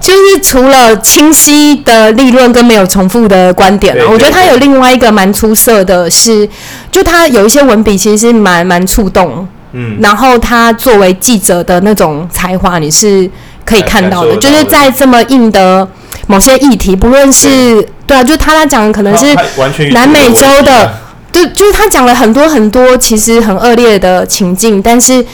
[0.00, 6.46] 就是除了清晰的立论跟没有重复的观点，我觉得他有另外一个蛮出色的是，
[6.90, 13.30] 就他有一些文笔其实是蛮蛮触动，嗯，然后他作为记者的那种才华你是
[13.64, 15.86] 可以看到的，就是在这么硬的
[16.26, 19.34] 某些议题，不论是对啊，就他他讲的可能是
[19.92, 20.94] 南美洲的，
[21.32, 25.24] 对，就是他讲了很多很多其实很恶劣的情境，但是。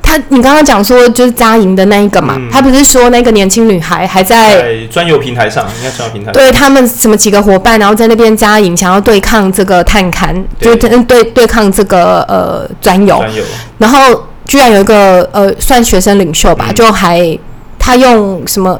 [0.00, 6.32] 他，你刚刚讲说就是扎营的那一个嘛，嗯、他不是说那个年轻女孩还在专有平台上，应该专有平台。
[6.32, 13.18] 对他们什么几个伙伴，然后在那边扎营，想要对抗这个探勘，就对对对抗这个呃专有。
[13.18, 13.44] 专有。
[13.76, 17.38] 然后居然有一个呃算学生领袖吧，嗯、就还
[17.88, 18.78] 他用什么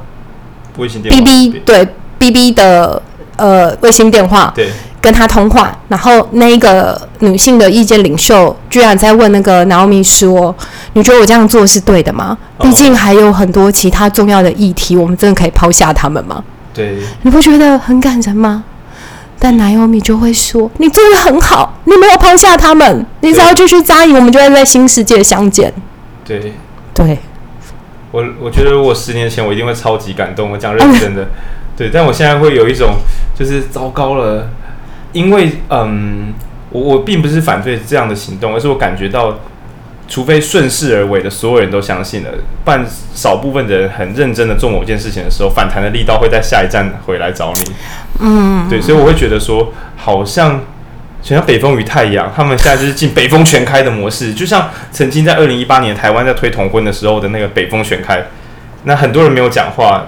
[0.77, 3.01] 卫星电话？B B 对 B B 的
[3.37, 4.53] 呃卫星电话。
[4.55, 4.71] 对。
[5.01, 10.53] 跟他通话，然后那一个女性的意见领袖居然在问那个 Naomi 说
[10.95, 12.37] ：“你觉得我这样做是对的吗？
[12.61, 16.43] 毕竟还有很多其他重要的议题，我们真的可以抛下他们吗？”
[16.75, 18.65] 对，你不觉得很感人吗？
[19.39, 25.73] 但 Naomi 就会说：“你做的很好，你没有抛下他们，你只要继续扎营，我们就会在新世界相见。”
[26.27, 26.53] 对，
[26.93, 27.17] 对，
[28.11, 31.29] 我我觉得我十年前我一定会超级感动，我讲认真的，嗯、
[31.77, 32.97] 对，但我现在会有一种
[33.35, 34.51] 就是糟糕了。
[35.13, 36.35] 因为，嗯，
[36.69, 39.39] 我我并不是反对这样的行动，而是我感觉到，
[40.07, 42.29] 除非顺势而为的所有人都相信了，
[42.63, 47.73] 半少部分的人很认真的做某件事情的时候，反弹的力道会在下一站回来找你。
[48.21, 50.65] 嗯，对，所以我会觉得说，好像，就
[51.23, 58.25] 像北风与太阳，他们现在就是进北风全开的模式，就像曾经在二零一八年台湾在推同婚的时候的那个北风全开，
[58.85, 60.07] 那很多人没有讲话，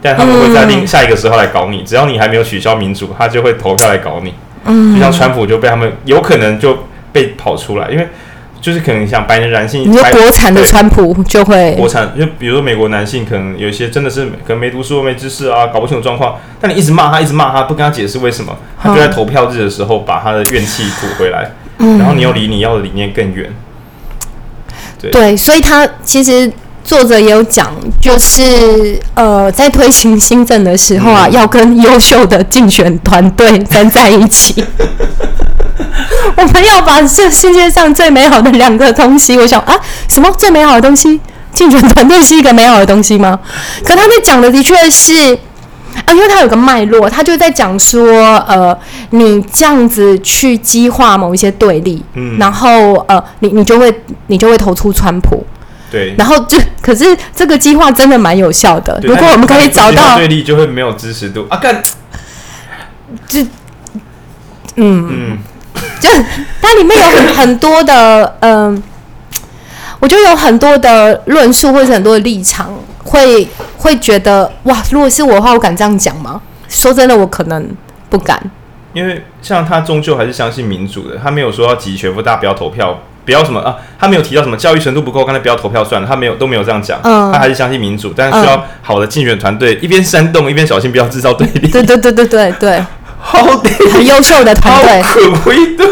[0.00, 4.32] 但他们会在另下一个时候来搞你，只要你还没有取消民主，他就会投票来搞你。
[4.64, 8.08] 嗯，就像川普就被他们有可能就被跑出来，因为
[8.62, 23.52] 就是可能像白人男性，你说国产的川普就会国产，就比如说美国男性可能有一些真的是可能没读书、没知识啊，搞不清楚状况，但你一直骂他，一直骂他，不跟他解释为什么，他就在投票日的时候把他的怨气吐回来，嗯，然后你又离你要的理念更远。
[25.00, 26.50] 对，对，所以他其实。
[26.84, 34.64] 作者也有讲，就是呃，在推行新政的时候啊，嗯、要跟优秀的竞选团队站在一起。
[36.36, 39.74] 我们要把这世界上最美好的两个东西，我想啊，
[40.08, 41.20] 什么最美好的东西？
[41.52, 43.38] 竞选团队是一个美好的东西吗？
[43.84, 45.34] 可他在讲的的确是
[46.06, 48.76] 啊，因为他有个脉络，他就在讲说，呃，
[49.10, 53.94] 你这样子去激化某一些对立，嗯，然后呃，你你就会
[54.28, 55.44] 你就会投出川普。
[55.90, 57.04] 对，然后就可是
[57.36, 58.98] 这个计划真的蛮有效的。
[59.02, 61.58] 如果我们可以找到对立，就会没有支持度啊！
[61.58, 61.82] 干，
[63.28, 63.42] 就
[64.76, 65.38] 嗯嗯，
[66.00, 66.08] 就
[66.60, 68.82] 它里面有很很多的嗯、呃，
[70.00, 72.72] 我觉得有很多的论述或者很多的立场，
[73.04, 76.40] 会会觉得哇，如果是我的话，我敢这样讲吗？
[76.68, 77.68] 说真的，我可能
[78.10, 78.40] 不敢，
[78.92, 82.98] 因为像他终究还是相信民主的，他没有说要集权，不大家不要投票。
[83.24, 91.68] 不要什么啊，他没有提到什么教育程度不够，刚才不要投票算了，他没有都没有这样讲，嗯，他还是相信民主，但是需要好的竞选团队，一边煽动一边小心不要制造对立。
[91.68, 92.84] 对对对对对对，
[93.92, 95.84] 很优秀的团队，可贵的，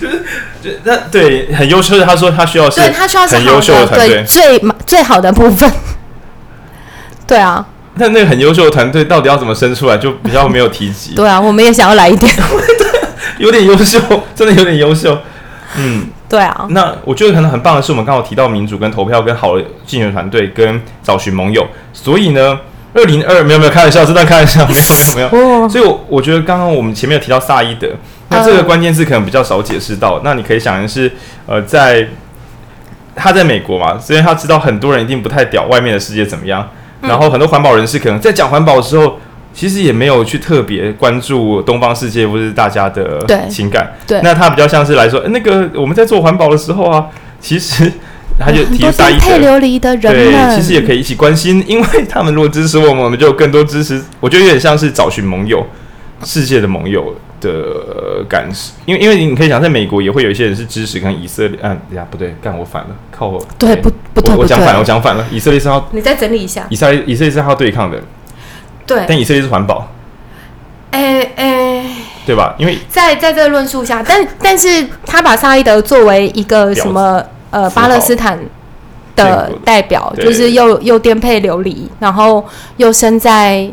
[0.00, 0.24] 就是
[0.62, 5.70] 就那对很优秀的，他说他需要是，对他需要是很优秀的团队，最最好的部分，
[7.26, 7.66] 对啊。
[7.94, 11.14] 那那个很优秀的团队到底要怎么生出来，就比较没有提及。
[11.14, 12.32] 对啊，我们也想要来一点，
[13.36, 14.00] 有点优秀，
[14.34, 15.18] 真的有点优秀。
[15.76, 16.66] 嗯，对啊。
[16.70, 21.66] 那我觉得可能很棒的是，我们刚好提到民主跟投票跟好的竞选团队跟找寻盟友。
[21.92, 22.58] 所以呢，
[22.94, 24.80] 二零二没有没有开玩笑，这段开玩笑 没有
[25.16, 25.68] 没有没有。
[25.68, 27.88] 所以我，我我觉得刚刚我们前面有提到萨伊德，
[28.28, 30.20] 那这个关键字可能比较少解释到。
[30.22, 31.10] 那你可以想的是，
[31.46, 32.06] 呃，在
[33.14, 36.68] 他在美国嘛，所以他知道很多人一定不太屌外面的世界怎么样。
[37.00, 39.18] 然后很多环保人士可能在讲环保的时候，
[39.52, 43.92] 其实也没有去特别关注东方世界或是大家的情感。
[44.06, 47.06] 对，那他比较像是来说，那个我们在做环保的时候啊，
[47.40, 47.92] 其实
[48.44, 54.02] 他就提出一配琉璃的人，对，其实也可以一起关心，因为他们如果支持我们，我们就有更多支持。
[54.20, 55.66] 我觉得有点像是找寻盟友，
[56.24, 57.14] 世界的盟友。
[57.42, 68.00] 的感受，因为因为你可以想，在美国也会有一些人是支持跟以色列，嗯呀，不对，干我反了，靠我，对不不对，我讲反了，我讲反了，以色列是要，你再整理一下，以色列以色列是要对抗的，
[68.86, 69.90] 对，但以色列是环保，
[70.92, 71.84] 哎哎，
[72.24, 72.54] 对吧？
[72.58, 77.20] 因为在在这个论述下，但但是他把萨伊德作为一个什么
[77.52, 78.36] 呃巴勒斯坦
[79.14, 82.44] 的代表，就是又又颠沛流离，然后
[82.78, 83.70] 又生在。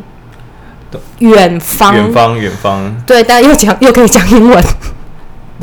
[1.20, 3.02] 远方，远方，远方。
[3.06, 4.64] 对，但又讲又可以讲英文。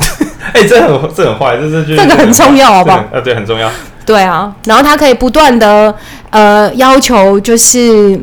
[0.54, 3.04] 哎、欸，这很这很坏，这这这个很重要，好不好？
[3.12, 3.70] 呃，对，很重要。
[4.06, 5.94] 对啊，然后他可以不断的
[6.30, 8.18] 呃要求，就是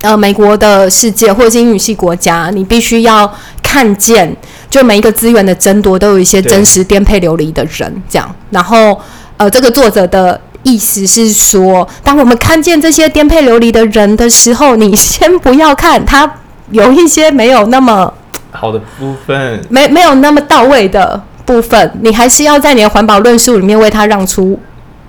[0.00, 3.30] 呃美国的世界或者是英语系国家，你必须要
[3.62, 4.34] 看见，
[4.74, 8.34] 就每一个资源的争夺都有一些真实颠沛流离的人，这样。
[8.50, 9.00] 然后
[9.36, 10.40] 呃，这个作者的。
[10.66, 16.38] 意思是说，当我们看见这些颠沛流离的人的时候，你先不要看他
[16.70, 18.10] 有一些没有那么
[18.50, 24.58] 好的部分，没没有那么到位的部分，你还是要在你的环保论述里面为他让出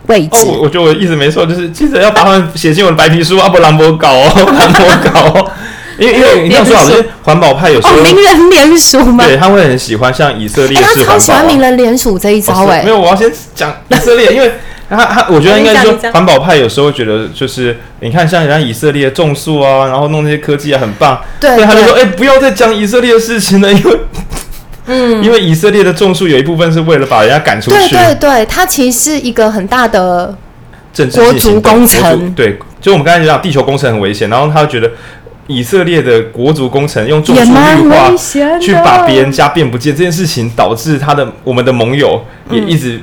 [0.08, 0.45] 位置。
[0.45, 5.51] 哦，我觉得我的意思没错，就是记者要把他们写进我的白皮书，啊不然不搞哦， 不然不搞哦。
[5.97, 12.84] 因为因为你要说好，就是环保派有时候、哦、名人联署嘛，对他会很喜欢像以色列式环保、啊欸，他超喜欢名人联署这一招哎、欸哦。
[12.86, 14.51] 没有，我要先讲以色列，因为。
[14.88, 21.19] 他他，我觉得应该说，环保派有时候会觉得，就是你看，像人家以色列种树啊，然后弄那些科技啊，很棒。
[21.39, 23.99] 对，所以他就说，哎、欸，不要再讲以色列的事情了，因为，
[24.86, 27.77] 嗯， 因为以色列的种树有一部分是为了把人家赶出去。
[27.77, 30.38] 对对对，它其实是一个很大的
[30.93, 32.31] 政治国足工程。
[32.34, 34.91] 对，就我们刚才讲，地球工程很危险，然后他就觉得
[35.47, 38.12] 以色列的国族工程用种树绿化
[38.60, 42.97] 去把别人家变不见这件事情，导致他的我们的盟友也一直。
[42.97, 43.01] 嗯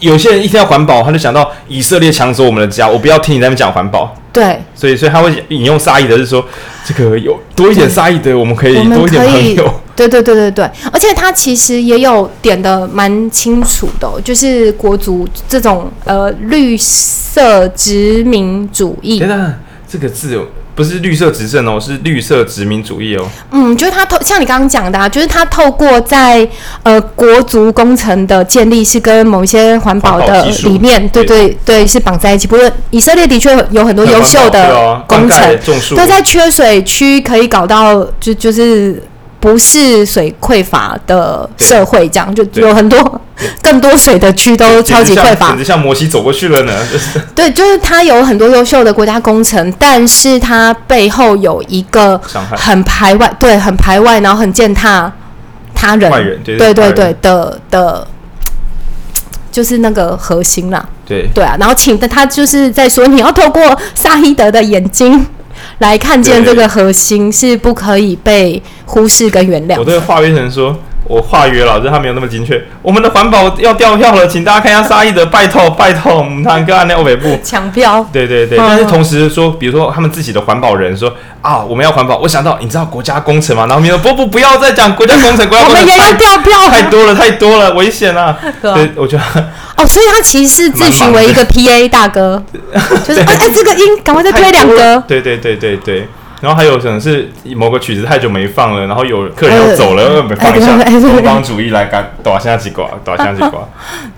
[0.00, 4.14] 有些人一听到环保，他就想到以色列抢走我们的家，我不要听你在那边讲环保。
[4.32, 6.44] 对，所以所以他会引用萨义德，是说
[6.84, 9.74] 这个有多一点萨义德，我们可以多一点朋友。
[9.94, 19.20] 对对对对对，而且他其实也有点的蛮清楚的，就是国族这种呃绿色殖民主义。
[19.20, 19.54] 等等，
[19.88, 20.46] 这个字有。
[20.74, 23.24] 不是绿色执政哦，是绿色殖民主义哦。
[23.52, 26.46] 嗯，就是他透，像你刚刚讲的啊，就是他透过在
[26.82, 32.46] 呃国足工程的建立，是跟某一些环保的理念，对对对，对，是绑在一起。
[32.46, 35.58] 不过以色列的确有很多优秀的工程，
[35.96, 39.02] 都在缺水区可以搞到，就就是。
[39.44, 43.20] 不是水匮乏的社会，这样就有很多
[43.60, 46.72] 更多水的区都超级匮乏，简直像摩西走过去了呢。
[46.90, 52.18] 就 是对，就是它有很多优秀的国家工程，但是它背后有一个
[52.56, 55.12] 很排外，对，很排外，然后很践踏
[55.74, 58.06] 他人，人对对对对的的，
[59.52, 60.82] 就是那个核心啦。
[61.04, 65.26] 对对啊，然后请的他就是在说，你要透过萨伊德的眼睛。
[65.78, 69.78] 来看见这个核心是不可以被忽视跟原谅。
[69.78, 70.76] 我对华约成说。
[71.06, 72.62] 我化约了，就是他没有那么精确。
[72.80, 78.04] 我们的环保要掉票了，请大家看一下沙溢的拜托拜托，我们谈个案内欧北部抢票。
[78.12, 81.12] 对对对，嗯、但是同时说，比如说他们自己的环保人说
[81.42, 82.16] 啊，我们要环保。
[82.18, 83.66] 我想到你知道国家工程吗？
[83.66, 88.38] 然后你说不不不要再讲国家工程， 国家工程我们也要掉票，太多了太多了，危险 了。
[88.62, 89.22] 对，我觉得
[89.76, 92.42] 哦，所以他其实是自诩为一个 PA 大哥，
[93.06, 95.02] 就是哎哎，这个音赶快再推两个。
[95.06, 96.08] 对对对对对。
[96.44, 97.26] 然后还有可能是
[97.56, 103.66] 某个曲子太久没放了，然后有客人要走了，呃、放一下东方主义来搞，打下几挂，打下几挂。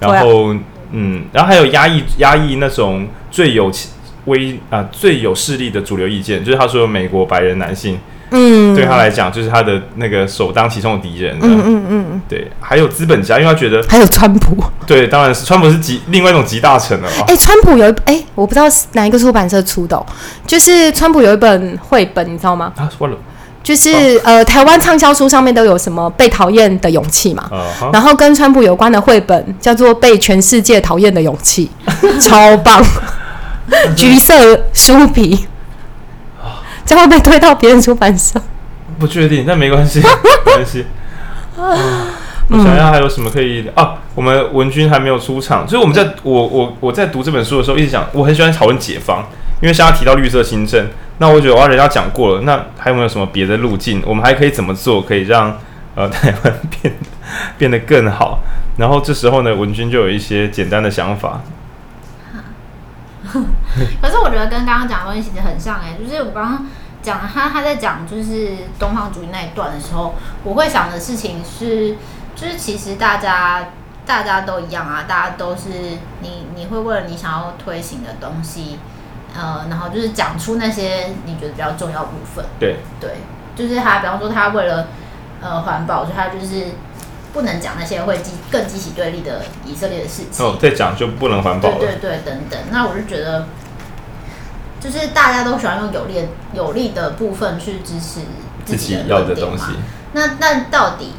[0.00, 0.52] 然后
[0.90, 3.70] 嗯，然后还有压抑压抑那种最有
[4.24, 7.96] 威啊最有势力的主流意见，就是他说美国白人男性
[8.30, 11.36] 嗯，对他来讲就是他的那个首当其冲的敌人。
[11.40, 14.56] 嗯嗯嗯，对，还有资本家，因为他觉得还有川普，
[14.86, 17.08] 对，当然是川普是集另外一种集大成了。
[17.28, 20.04] 哎、欸，川普有一哎，我不知道是哪一个出版社出的，
[20.46, 22.72] 就是川普有一本绘本，你知道吗？
[22.76, 23.16] 啊，忘了。
[23.62, 27.92] 就是呃，台湾畅销书上面都有什么被讨厌的勇气嘛，uh huh.
[27.92, 31.68] 然后跟川普有关的绘本叫做《被全世界讨厌的勇气》，
[32.22, 32.80] 超棒，
[33.96, 35.48] 橘色书皮，
[36.86, 38.40] 这会被推到别人出版社？
[38.98, 40.00] 不确定，但没关系，
[40.46, 40.86] 没关系。
[42.48, 43.96] 我想要还有什么可以啊？
[44.14, 49.24] 我们文君还没有出场，所以我们在我我我在读这本书的时候，一直讲我很喜欢讨论解方，
[49.60, 50.86] 因为像他提到绿色新政。
[51.18, 54.00] 那我觉得哇，人家讲过了，那还有没有什么别的路径？
[54.06, 55.58] 我们还可以怎么做，可以让
[55.96, 56.94] 呃 台湾变
[57.58, 58.38] 变得更好？
[58.76, 61.40] 然后这时候呢，文君就有一些简单的想法。
[64.00, 66.66] 可是我觉得跟刚刚讲的东西其实很像哎、欸，就是我刚刚
[67.06, 71.94] 讲他他在讲就是东方主义那一段的时候，我会想的事情是，
[72.34, 73.68] 就是其实大家
[74.04, 75.68] 大家都一样啊，大家都是
[76.20, 78.80] 你你会为了你想要推行的东西。
[79.38, 82.44] 呃，然后就是讲出那些你觉得比较重要部分。
[82.58, 83.10] 对对，
[83.54, 84.88] 就是他，比方说他为了
[85.42, 86.72] 呃环保，所以他就是
[87.34, 90.44] 不能讲那些会激更激起对立的以色列的事情。
[90.44, 91.76] 哦，再讲就不能环保了。
[91.78, 92.58] 对对对，等等。
[92.70, 93.46] 那我就觉得，
[94.86, 98.20] 就是大家都喜欢用有利有利的部分去支持
[98.64, 99.64] 自己，要的东西。
[100.12, 101.14] 那那到底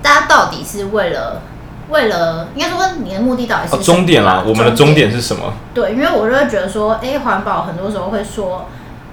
[0.00, 1.42] 大家到底是为了？
[1.88, 3.82] 为了应该说你的目的到底是？
[3.82, 5.52] 终点啦，我们的终点是什么？
[5.74, 8.66] 对，因为我就会觉得说，哎，环保很多时候会说，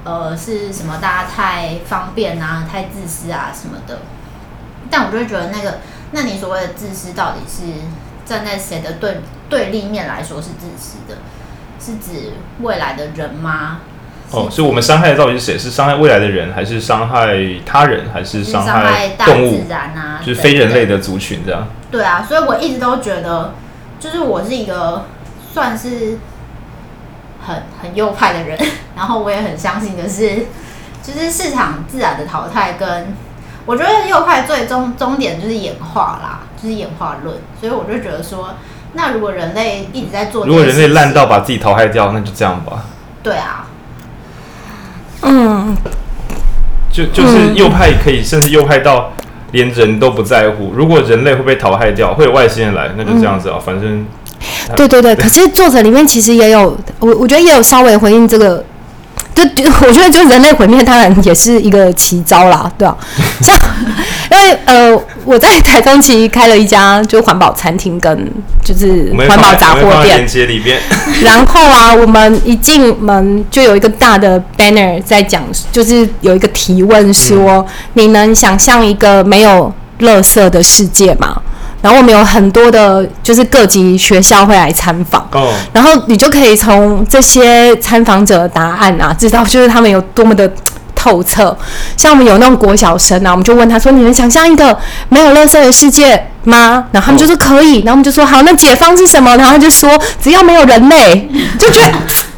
[0.05, 3.97] 呃，是什么大家太方便啊，太自私啊什么的。
[4.89, 5.79] 但我就会觉得那个，
[6.11, 7.63] 那你所谓的自私，到底是
[8.25, 9.19] 站在谁的对
[9.49, 11.17] 对立面来说是自私的？
[11.79, 13.79] 是指未来的人吗？
[14.31, 15.57] 哦，所以我们伤害的到底是谁？
[15.57, 19.63] 是伤害未来的人，还是伤害他人，还是伤害动物？
[19.63, 21.67] 自然啊，就是非人类的族群这样。
[21.89, 23.55] 对啊，所以我一直都觉得，
[23.99, 25.05] 就是我是一个
[25.51, 26.19] 算是
[27.43, 28.59] 很很右派的人，
[28.95, 30.45] 然后我也很相信的是，
[31.01, 33.07] 就是市场自然的淘汰跟
[33.65, 37.35] 我觉得右派最终终点就是演化啦，就是演化论。
[37.59, 38.53] 所以我就觉得说，
[38.93, 42.85] 那如果人类一直在做，如果人类烂到把自己淘汰掉，那就这样吧。
[43.21, 43.67] 对啊。
[45.21, 45.75] 嗯，
[46.91, 49.11] 就就是右派可以，甚至右派到
[49.51, 50.71] 连人都不在乎。
[50.75, 53.55] 如果人类会被淘汰掉，会有外星人来，那就这样子啊。
[53.57, 54.05] 嗯、反正，
[54.75, 55.15] 对对对。
[55.15, 58.63] 可是作者里面其实也有，我我觉得也有稍微回应这个。
[59.47, 62.99] 就 我觉得，就人类毁灭当然也是一个奇招啦，对吧、啊？
[63.41, 63.55] 像
[64.31, 68.31] 因为呃，我在台中其实开了一家就环保餐厅跟
[68.63, 70.27] 就是环保杂货店，
[71.23, 81.41] 然后啊，我们一进门就有一个大的 banner 在讲，就是有一个提问说：嗯、你能想象一个没有垃圾的世界吗？
[81.81, 85.49] 然后我们有很多的，就是各级学校会来参访，oh.
[85.71, 90.51] 然后你就可以从这些参访者的答案啊，知道就是他们有多么的
[90.93, 91.57] 透彻。
[91.95, 94.77] 像我们有那种国小生啊，我们就问他说：“你能想象一个
[95.07, 101.91] 没有垃圾的世界吗？”然后他们就说可以，然后我们就说：“好，那解放是什么？”然后他就说：“只要没有人类， 就觉得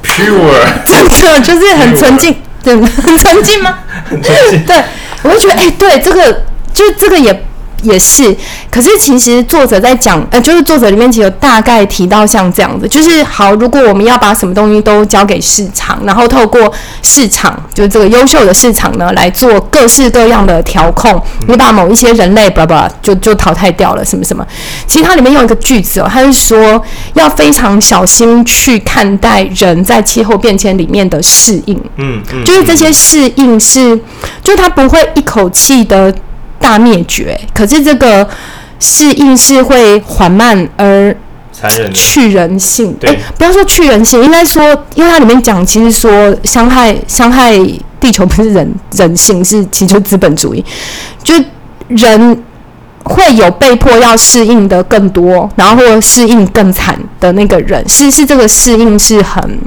[0.06, 0.52] pure，
[0.86, 3.80] 真的就是很纯净，对，很纯净吗？
[4.08, 4.64] 很纯净。
[4.66, 4.84] 对，
[5.24, 7.44] 我就觉得，哎、欸，对，这个就这个也。
[7.82, 8.36] 也是，
[8.70, 16.72] 可是其实作者在讲，呃，就是作者里面其实有大概提到像这样的，就是好，如果我们要把什么东西都交给市场，然后透过
[17.02, 24.46] 市场，就是这个优秀的市场呢，来做各式各样的调控，你把某一些人类，巴拉巴拉，就就淘汰掉了，什么什么。
[24.88, 26.82] 其实它里面用一个句子哦，它是说
[27.14, 34.00] 要非常小心去看待人在气候变迁里面的适应，嗯，嗯，就是这些适应是，
[34.44, 36.14] 就它不会一口气的。
[36.62, 38.28] 大灭绝，可是这个
[38.80, 41.16] 适应是会缓慢而
[41.94, 42.96] 去人性。
[43.02, 44.64] 哎、欸，不要说去人性，应该说，
[44.96, 47.54] 因为它里面讲，其实说伤害伤害
[48.00, 50.64] 地球不是人人性，是其实资本主义，
[51.24, 51.36] 就
[51.90, 52.44] 人
[53.04, 59.60] 会有被迫要适应的更多，然后或者适应更惨的那个人，是是这个适应是很。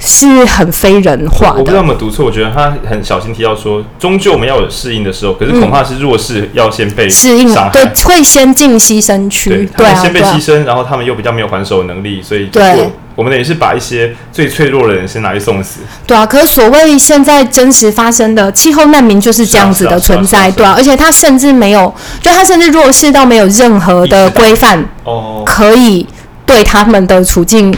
[0.00, 1.58] 是很非人化的。
[1.58, 15.80] 我，不知道有没有读错，我觉得他很小心提到说，终究我们要有适应的时候，可是恐怕是弱势要先被适应，对，会先进牺牲区，对，他们先被牺牲，然后他们又比较没有还手能力，所以对，我们等于是把一些最脆弱的人先拿去送死。
[16.06, 26.06] 对啊，可是所谓现在真实发生的气候难民就是这样子的存在，对啊，而且他甚至没有，就他甚至弱势到没有任何的规范哦，可以
[26.46, 27.74] 对他们的处境。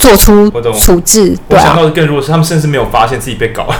[0.00, 3.68] 做出处置，我想到的更弱是，他们甚至没有发现自己被搞。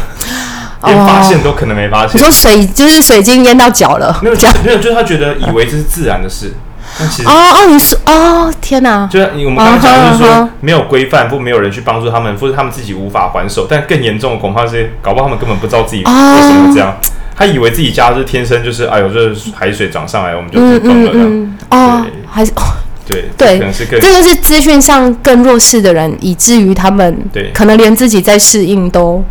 [0.87, 2.17] 连发现都可能没发现。
[2.17, 4.19] 你说水就是水晶淹到脚了？
[4.23, 6.55] 没有，没有，就是他觉得以为这是自然的事。
[6.99, 9.07] 但其实哦哦，你是哦，天哪！
[9.13, 13.67] 就是我们刚刚讲，就是说没有规范，或没有人去帮助他们，或者他们自己无法还手。
[13.69, 16.97] 但更严重的恐怕是，搞不好他们根本不知道自己为什么这样。
[17.37, 21.11] 他以为自己家是天生就是，哎呦，这海水涨上来，我们就懂了。
[21.15, 22.63] 嗯哦，还是哦，
[23.11, 29.23] 对对，可能是更这个是资讯上更弱势的人，以至于他们对可能连自己在适应都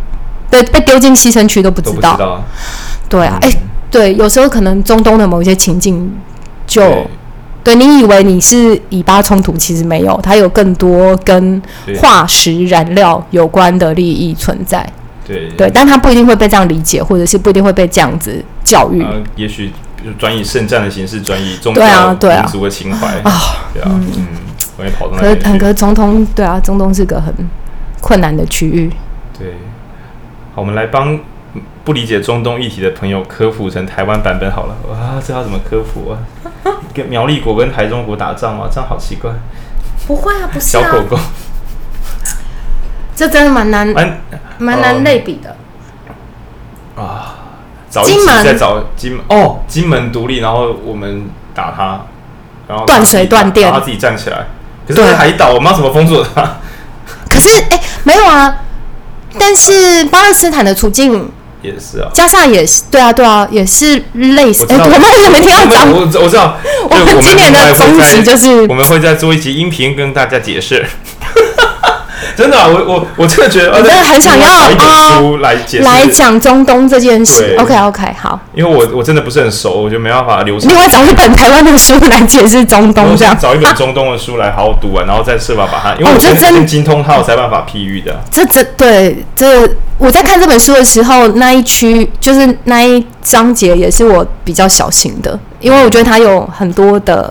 [0.48, 2.44] 被被丢进牺牲区都不知道。
[3.08, 3.50] 对啊，哎，
[3.90, 6.12] 对，有时候可能中东的某一些情境
[6.66, 7.06] 就。
[7.62, 11.60] 对，你以为你是以巴冲突，其实没有，它有更多跟
[11.98, 14.84] 化石燃料有关的利益存在。
[15.28, 19.02] 对对，但他不一定会被这样理解，或者是不一定会被这样子教育。
[19.02, 19.70] 呃、也许
[20.18, 23.32] 转以圣战的形式，转以宗教民族的情怀啊，
[23.72, 24.26] 对啊，嗯，
[24.76, 25.34] 我也跑到那。
[25.34, 27.34] 可可是中东，对啊，中东是个很
[28.00, 28.90] 困难的区域。
[29.38, 29.54] 对，
[30.54, 31.18] 好，我们来帮
[31.84, 34.76] 不理解中东议题的朋友科普成台湾版本好了。
[34.88, 36.18] 哇，这要怎么科普啊？
[36.92, 38.68] 跟苗栗国跟台中国打仗吗？
[38.70, 39.30] 这样好奇怪。
[40.06, 40.82] 不会啊，不是啊。
[40.82, 41.18] 小狗狗。
[43.14, 44.18] 这真的蛮难，蛮
[44.58, 45.54] 蛮难类比的。
[46.96, 47.36] 啊，
[47.90, 52.06] 找一集再找金门哦，金门独立，然后我们打他，
[52.68, 54.46] 然后断水断电，他自己站起来。
[54.86, 56.58] 可是海岛，我们要怎么封锁他？
[57.28, 58.56] 可是哎，没有啊。
[59.38, 61.30] 但是巴勒斯坦的处境。
[61.62, 64.64] 也是啊，加上也是，对啊，对啊，也是类似。
[64.70, 65.92] 哎，我们为什么听到讲？
[65.92, 66.56] 我我知道，
[66.88, 70.86] 我们今年的宗旨就是我们会再做一集音频跟大家解释。
[72.36, 77.56] 真的，我我我真的觉得，我真的很想要啊，来解释来讲中东这件事。
[77.58, 78.38] OK OK，好。
[78.54, 80.56] 因为我我真的不是很熟，我就没办法留。
[80.58, 88.20] 另外找一本台湾的书来解释中东，这样找一本中东的书来好好读完，然后再设法把它，因为我真的精通它，我才办法批喻的。
[88.30, 89.70] 这这对这。
[89.98, 97.30] 我在看这本书的时候，那一区就是那一章节也是我比较小心的，因为我觉得它有很多的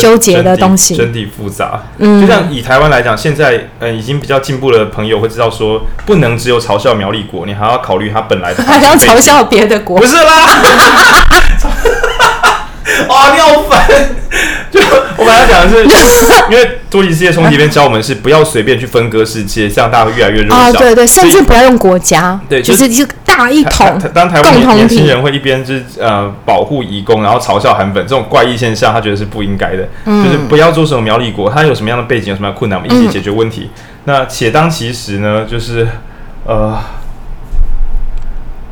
[0.00, 1.82] 纠结的东西，真的复杂。
[1.98, 10.62] 嗯，就像以台湾来讲，现在嗯已经比较进步的朋友会知道说，不能只有嘲笑苗栗国，你还要考虑他本来的， 还要嘲笑别的国， 不是啦。
[13.08, 13.86] 哇，你好烦！
[14.70, 14.80] 就
[15.16, 15.84] 我本来讲的是，
[16.50, 20.56] 因为多极世界冲击里面教我们是不要随便去分割世界，这样大家会越来越弱小。
[20.56, 22.88] 啊，对对，甚至不要用国家，对，就是
[23.36, 24.00] 大一统。
[24.14, 29.86] 当台湾年轻人会一边就是呃保护移工，然后嘲笑韩粉这种怪异现象，他觉得是不应该的。
[30.06, 33.70] 嗯，就是不要做什么苗栗国，他有什么样的背景，有什么样的困难，我们一起解决问题。
[34.04, 35.86] 那且当其时呢，就是
[36.46, 36.78] 呃，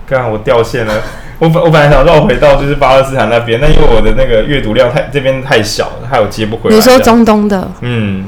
[0.07, 0.95] 刚刚我掉线了。
[1.41, 6.77] 我本我本来想绕回到就是巴勒斯坦那边，但因为我的那个阅读量太这边太小了，还有接不回来。
[6.77, 7.69] 你说中东的？
[7.81, 8.27] 嗯，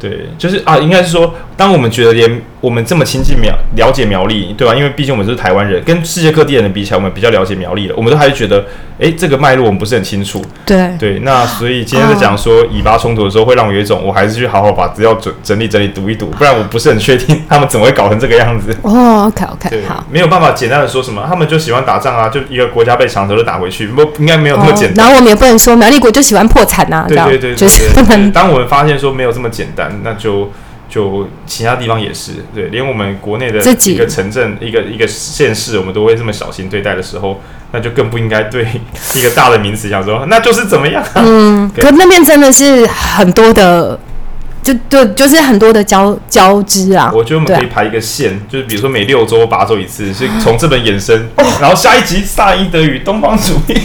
[0.00, 4.74] 对，就是啊，应该是说，当我们觉得连我们这么亲近苗了解苗栗，对吧？
[4.74, 8.64] 因为毕竟我们是台湾人，跟世界各地的人比起来，我们比较了解苗栗了，我们都还是觉得。
[8.98, 10.42] 哎，这个脉络我们不是很清楚。
[10.64, 18.74] 对对，那所以今天在讲说以巴冲突的时候，会让我有一种我还是去好好把资料整整理整理读一读，不然我不是很确定他们怎么会搞成这个样子。
[18.80, 25.04] 哦，OK OK，好，没有办法简单的说什么，他们就喜欢打仗啊，就一个国家被抢走就打回去，不应该没有那么简单。
[25.04, 28.32] 然后我们也不能说苗栗国就喜欢破产呐，对对对，就是不能。
[28.32, 30.50] 当我们发现说没有这么简单，那就
[30.88, 37.40] 就其他地方也是对，连我们国内的一个城镇、一个一个县市，我们都会这么小心对待的时候。
[37.72, 38.64] 那就更不应该对
[39.16, 41.04] 一个大的名词讲说，那就是怎么样？
[41.16, 43.98] 嗯，可那边真的是很多的，
[44.62, 47.10] 就就就是很多的交交织啊。
[47.12, 51.28] 我觉得我们可以排一个线，就是比如说每六周、八周一次，是从这本衍生，
[51.60, 53.76] 然后下一集萨伊德语东方主义，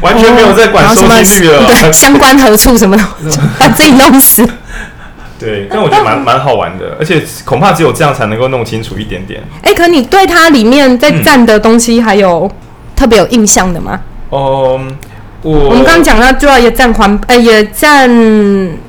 [0.00, 3.04] 完全没有在管收听率了，对，相关何处什么的，
[3.60, 4.46] 把自己弄死。
[5.40, 9.42] 对，但我觉得蛮蛮好玩的， 而且恐怕只有这样才能够弄清楚一点点。
[9.62, 12.48] 哎，可你对它里面在占的东西还有？
[12.96, 13.98] 特别有印象的吗？
[14.28, 14.94] 哦、嗯，
[15.40, 18.10] 我我们刚刚讲到，主要也占环，呃，也占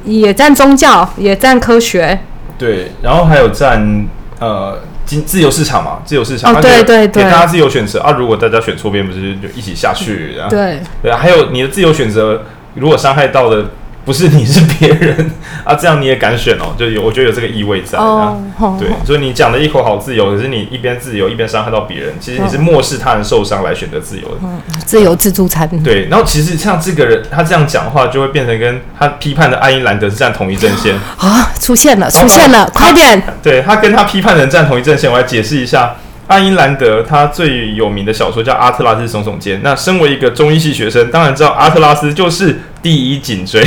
[0.04, 2.20] 也占宗教，也占科学。
[2.58, 4.06] 对，然后还有占
[4.38, 6.54] 呃，经自由市场嘛，自由市场。
[6.54, 8.12] 哦，对对对，给大家自由选择啊！
[8.12, 10.36] 如果大家选错边，不是就一起下去？
[10.42, 12.44] 嗯、对对啊，还有你的自由选择，
[12.76, 13.66] 如果伤害到的。
[14.04, 15.32] 不是你是别人
[15.64, 16.74] 啊，这样你也敢选哦？
[16.80, 18.36] 就有我觉得有这个意味在啊。
[18.60, 24.38] Oh, 对，所以你讲的一口好自由，可是你一边自由一边伤害到别人，其实你是漠视他人受伤来选择自由的。
[24.44, 25.68] 嗯，自由自助餐。
[25.84, 31.52] 对，然后其实像这个人他这样讲话，就会变成跟他批判的爱因兰德是站同一阵线啊！
[31.60, 33.22] 出现了，出现了，快点！
[33.44, 35.96] 对，他跟他批判的人站同一阵线，我来解释一下。
[36.28, 43.62] 爱因兰德他最有名的小说叫《阿特拉斯耸耸肩》，那身为一个中医系学生，当然知道阿特拉斯就是第一颈椎。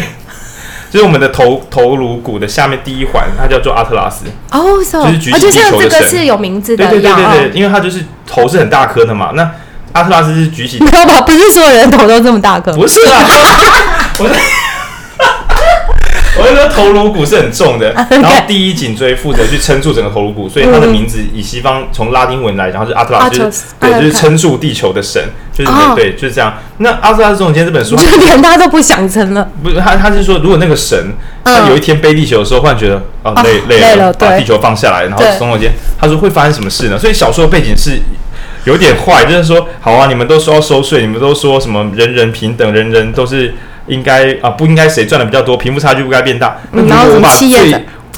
[0.94, 4.26] 就是我们的头头颅骨的下面第一环，它叫做阿特拉斯。
[4.52, 5.90] 哦，是哦，就是举起地球的神。
[5.90, 9.32] 这个是有名字的，对对对对对，因为它就是头是很大颗的嘛。
[9.34, 9.50] 那
[9.90, 11.20] 阿特拉斯是举起， 没有吧？
[11.22, 12.72] 不是所有人头都这么大颗。
[12.74, 13.26] 不是啊，
[14.20, 14.34] 我是。
[16.38, 25.20] 我就说头颅骨是很重的，然后第一颈椎负责去撑住整个头颅骨，所以它的名字以西方从拉丁文来讲，是阿特拉斯，对，就是撑住地球的神，
[25.54, 26.54] 就是对，就是这样。
[26.78, 29.48] 那阿斯拉斯总监这本书，就连他都不想成了。
[29.62, 31.12] 不是他，他是说，如果那个神
[31.44, 36.98] 他有一天背地球的时候，忽然觉得哦累累了，把地球放下来，然后总总监他说会发生什么事呢？
[36.98, 37.98] 所以小说的背景是
[38.64, 43.54] 有点坏，就是说，好啊，你们都说要收税，你们都说什么人人平等，人人都是。
[43.86, 46.56] 应该啊，不应该谁赚的比较多，贫富差距不该变大。
[46.70, 47.70] 那如果我把最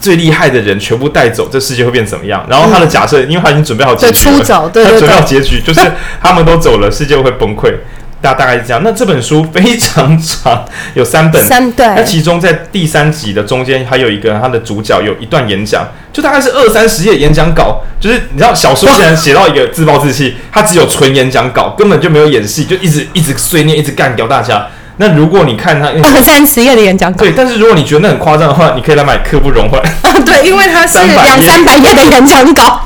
[0.07, 2.47] 最厉害的人全部带走，这世界会变怎么样？
[2.49, 5.81] 然后他的假设，因为他已经准备好结局了，他准备好结局 就是
[6.23, 7.75] 他们都走了，世界会崩溃。
[8.23, 8.81] 大大概是这样。
[8.85, 11.45] 那这本书非常长，有三本。
[11.45, 11.85] 三对。
[11.89, 17.83] 那其中在第三集的中间还有一个，他的主角有一段演讲，就大概是二三十页演讲稿。
[17.99, 24.69] 就是你知道，小说竟然写到一个自暴自弃，他只有纯演讲稿，根本就没有演戏，就一直一直碎念，一直干掉大家。
[24.99, 29.83] 那如果你看他二三十页的演讲稿，对，但是如果你觉得那很夸张的话，你可以来买刻不容缓。
[30.25, 32.81] 对，因为它是两三百页的演讲稿，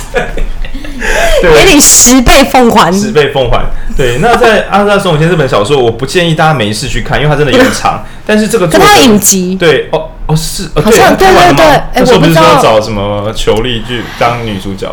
[1.40, 2.92] 对，给你十倍奉还。
[2.92, 3.62] 十倍奉还。
[3.96, 8.02] 对，那在阿特拉斯总监这本小说，我不建议大家没事去看，因为它真的有点长。
[8.26, 14.88] 但是这个跟他影集，对，哦哦是，好像对对对，那时候不是说要找什么裘丽去当女主角？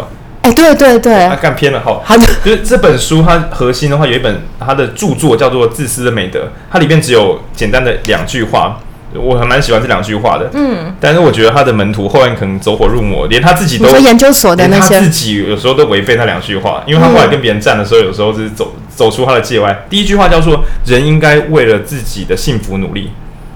[0.58, 2.02] 哎，对对对，他干偏了哈。
[2.04, 6.40] 好，就是这本书，它核心的话有一本它的著作叫做《自私的美德》，
[6.72, 8.80] 它里面只有简单的两句话，
[9.14, 10.50] 我还蛮喜欢这两句话的。
[10.54, 19.86] 嗯，但是我觉得他的门徒后来可能走火入魔，连他自己都研究所的那些，他自己有时候都违背那两句话，因为他后来跟别人站的时候，有时候是走走出他的界外。
[19.90, 23.12] 第一句话叫做“人应该为了自己的幸福努力”，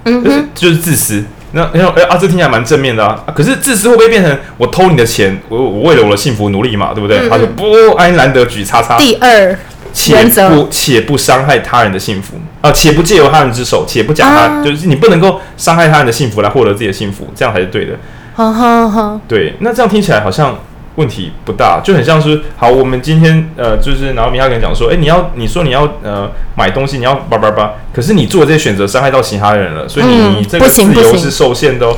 [0.06, 1.24] 嗯，就是就是自私。
[1.54, 7.20] 那然后哎啊，这听起来蛮正面的啊，可是自私会不会变成我偷你的钱，我我为了我的幸福努力嘛，对不对？
[7.20, 8.98] 嗯嗯，他说不，爱因兰德举叉叉。
[8.98, 9.58] 第二
[9.94, 17.94] 且不且不伤害他人的幸福啊，且不借由他人之手，且不讲他，啊、就是你不能够伤害他人的幸福来获得自己的幸福，这样才是对的。
[18.34, 20.58] 哈哈哈，对，那这样听起来好像。
[20.96, 31.96] 问题不大，就很像是好，我们今天呃，就是然后米哈跟你讲说，哎，你要你说你要呃买东西，你要叭叭叭，可是你做这些选择伤害到其他人了，所以你、嗯、你这个自由是受限的哦。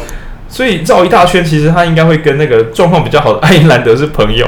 [0.47, 4.47] 所以绕一大圈，其实他应该会跟那个状况比较好的爱因兰德是朋友，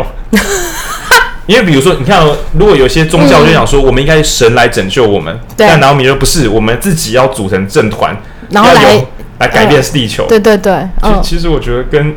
[1.48, 8.16] 因为比如说你看哦，如果有些宗教就想说，我们应该神来拯救我们，嗯、但然后米说不是，我们自己要组成政团，
[8.52, 9.04] 然后来
[9.40, 10.28] 来改变地球。
[10.28, 10.88] 对对对，
[11.24, 12.16] 其实我觉得跟。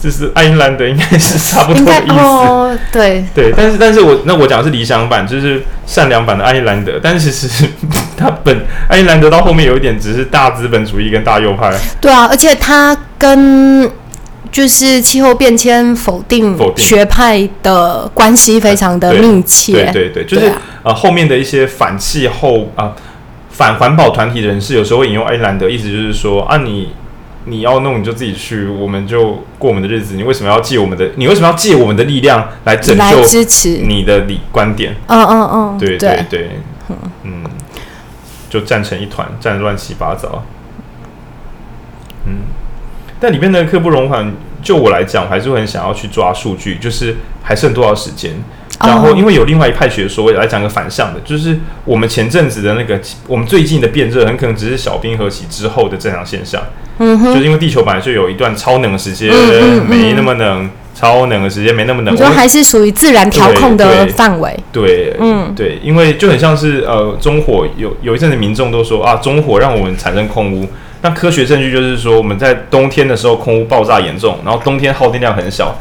[0.00, 7.68] 就是爱因兰德应该是差不多的意思，哦、对对，但是但是我那我讲的是理想版，就是善良版的爱因兰德，但是其实
[8.16, 11.76] 他本爱因兰德到后面有一点只是大资本主义跟大右派。
[12.00, 13.90] 对啊，而且他跟
[14.52, 19.90] 就是气候变迁否定学派的关系非常的密切。
[19.92, 22.94] 对对对，就是、啊、呃后面的一些反气候啊、呃、
[23.50, 26.90] 反环保团体人士有时候会引用爱因兰德，意思就是说啊你。
[27.48, 30.14] 你要弄你就自己去，我们就过我们的日子。
[30.14, 31.10] 你为什么要借我们的？
[31.16, 34.94] 你为什么要借我们的力量来拯救、来支持你的理观点？
[35.06, 36.50] 嗯嗯嗯，对对对，
[37.24, 37.44] 嗯，
[38.48, 40.44] 就战成一团，战乱七八糟。
[42.26, 42.42] 嗯，
[43.18, 44.32] 但里面的刻不容缓，
[44.62, 48.32] 就我来讲，我还是会很想要去抓数据，就是还剩多少时间。
[48.80, 56.62] 然后，因为有另外一派学说来讲个反向的，就是我们前阵子的那个，我们最近的变热，很可能只是小冰河期之后的正常现象。
[56.98, 59.32] 嗯哼，就是因为地球本来就有一段超冷的时间，
[59.88, 62.14] 没那么冷；超冷的时间没那么冷。
[62.14, 64.56] 你说还是属于自然调控的范围？
[64.72, 70.68] 对，嗯，对，因为就很像是呃，中火有有一阵子民众都说啊，中火让我们产生空污。
[71.00, 75.76] 那科学证据就是说，我们在冬天的时候空污爆炸严重，然后冬天耗电量很小。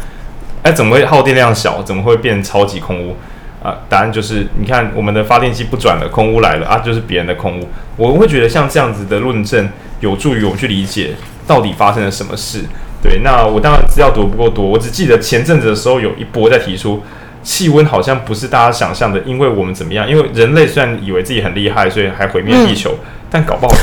[0.67, 1.81] 哎，怎么会耗电量小？
[1.81, 3.15] 怎么会变超级空屋
[3.63, 3.73] 啊？
[3.87, 7.69] 答案就是，你看我们的发电机不转了，空屋来了啊，就是别人的空屋。
[7.95, 9.69] 我会觉得像这样子的论证
[10.01, 11.11] 有助于我们去理解
[11.47, 12.65] 到底发生了什么事。
[13.01, 17.01] 对，那我当然资料读不够多，我只记得前阵子的时候有一波在提出
[17.41, 20.05] 气温好像不是大家想象的，因为我们怎么样？
[20.09, 23.73] 因为人类虽然以为自己很厉害，所以还毁灭地球，嗯、但搞不好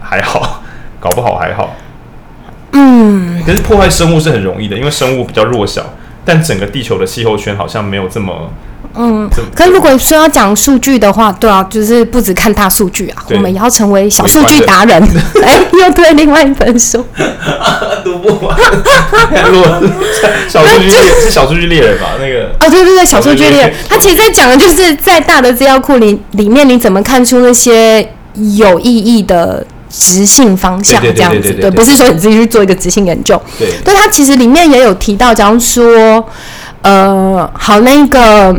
[0.00, 0.64] 还好，
[0.98, 1.76] 搞不好还好。
[2.72, 5.84] 嗯，可是破坏生物是很容易的，因为生物比较弱小。
[6.24, 8.50] 但整个地球的气候圈好像没有这么，
[8.96, 15.02] 嗯，可是如果说要讲数据的话，对啊，就是不只看大数据啊，我们也要成为小数据达人。
[15.42, 17.04] 哎，又推另外一本书，
[18.04, 18.56] 读不完。
[20.48, 22.10] 小数据是小数据猎人吧？
[22.20, 28.08] 那个啊，对对对，小数据猎人，他其实在讲的就是在大的资料库里里面，你怎么看出那些
[28.56, 29.66] 有意义的。
[29.98, 33.40] 质性方向这样子，对，不是说你自己去做一个直性研究。
[33.58, 36.24] 对，对，它其实里面也有提到，假如说，
[36.82, 38.54] 呃，好那个。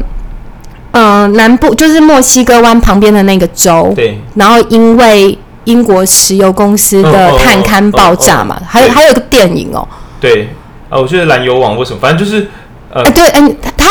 [0.97, 4.17] 嗯、呃，南部就是墨西哥湾旁边的那个州，对。
[4.35, 9.85] 然后因为英国石油公司的探勘爆炸嘛，还有还有一个电影哦。
[10.21, 10.47] 对，
[10.87, 11.99] 啊，我觉得蓝油网为什么？
[11.99, 12.49] 反正就是，
[12.95, 13.89] 呃，欸、对，嗯、欸，它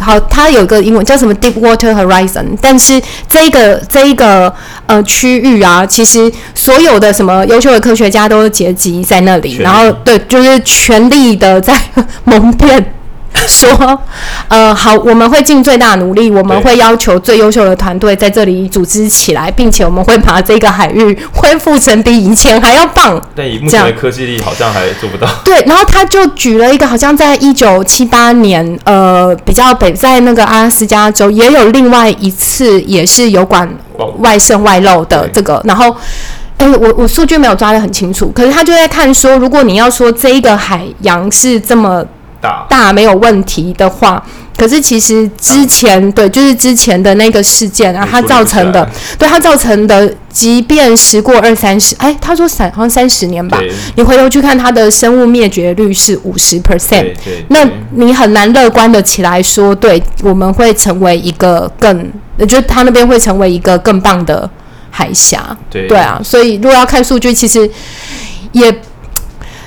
[0.00, 2.98] 好，它有个英文叫什么 Deepwater Horizon，但是
[3.28, 4.50] 这个这一个
[4.86, 11.78] 呃区域啊，其实所有的什么优秀的科学家都结集在那里，然后对，就是全力的在
[12.24, 12.94] 蒙骗。
[13.46, 14.00] 说，
[14.48, 23.20] 呃，好，我们会尽最大努力，我们会要求最优秀的团队在这里组织起来，并且我们会把这个海域恢复成比以前还要棒。
[23.36, 25.28] 但以目前的科技力，好像还做不到。
[25.44, 33.68] 对，然后他就举了一个，好像在一九七八年，呃，比较北在那个阿拉斯加州也有另外一次，也是油管
[34.18, 35.60] 外渗外漏的这个。
[35.64, 35.94] 然后，
[36.58, 42.02] 哎，我我数据没有抓得很清楚，可是他就在看说，如果你要说这一个海洋是这么。
[42.68, 42.92] 大。
[42.92, 44.22] 没有问题的话，
[44.56, 48.88] 可是其实之前对，就是之前的那个事件啊，它造成的，
[49.18, 53.58] 对它造成的，即便时过二三十，哎，他说三好像三十年吧，
[53.96, 57.12] 你回头去看它的生物灭绝率是五十 percent，
[57.48, 64.48] 那你很难乐观的起来说，对，我们会成为一个更，我觉得他那边会成为一个更棒的
[64.90, 65.88] 海峡，对。
[65.88, 67.68] 对啊，所以如果要看数据，其实
[68.52, 68.72] 也。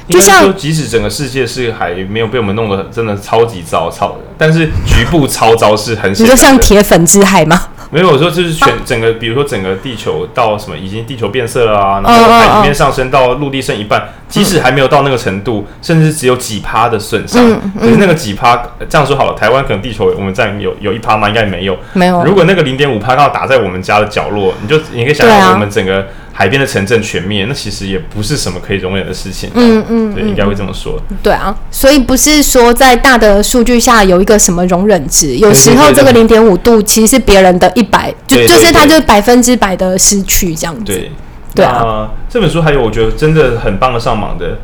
[0.08, 6.12] 就像说，即使整个世界是还没有被我们弄得真的超级糟糟的，但是局部超糟是很。
[6.12, 7.68] 你说像铁粉之海吗？
[7.90, 17.42] 没有，我说就是全整个，比如说整个地球到什么，已经地球变色了啊，然后海平面上升到陆地剩一半，即使还没有到那个程度，甚至只有几趴的损伤，
[17.80, 21.30] 可是那个几趴，这样说好了，台湾可能地球我们占有有一趴吗？
[21.30, 22.22] 应该没有，没有。
[22.26, 26.06] 如果那个零点五趴刚好打在我们家的角落，你就你可以想象我们整个。
[26.40, 29.50] 海边的城镇全灭，那其实也不是什么可以容忍的事情。
[29.56, 31.02] 嗯嗯，对，应该会这么说。
[31.24, 40.84] 对啊，所以不是说在大的数据下有一个什么容忍值，有时候这个零点五度其实是别人的一百，就就是它就百分之百的失去这样子。
[40.86, 41.12] 对
[41.56, 44.60] 对啊，这本书还有我觉得真的很帮得上忙的。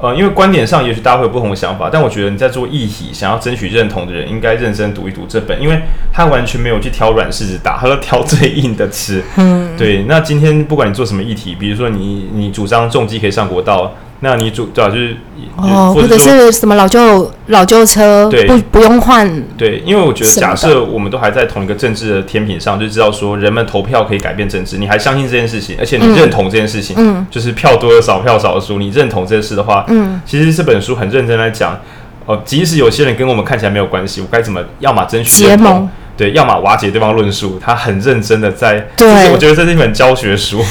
[0.00, 5.78] 呃，因为观点上也许大家会有不同的想法，但我觉得你在做议题想要争取认同的人，应该认真读一读这本，因为
[6.12, 9.22] 他完全没有去挑软柿子打，他都挑最硬的吃。
[9.36, 10.04] 嗯，对。
[10.08, 13.94] 那今天不管你做什么议题，比如说你你主张重机可以上国道。
[14.22, 14.90] 那你主对吧？
[14.90, 15.16] 就是
[15.56, 19.42] 哦，或者是什么老旧老旧车，对，不不用换。
[19.56, 31.78] 对，因为我觉得，假设我们都还在同一个政治的天平上，就知道说人们投票可以改变政治，你还相信这件事情，而且你认同这件事情，嗯，就是票多的少，票少的输，你认同这件事的话，嗯，其实这本书很认真来讲，
[32.26, 40.62] 哦，即使有些人跟我们看起来没有关系，我该怎么，要么争取结盟，对，要么瓦解对方论述，他很认真的在，对，我觉得这是一本教学书，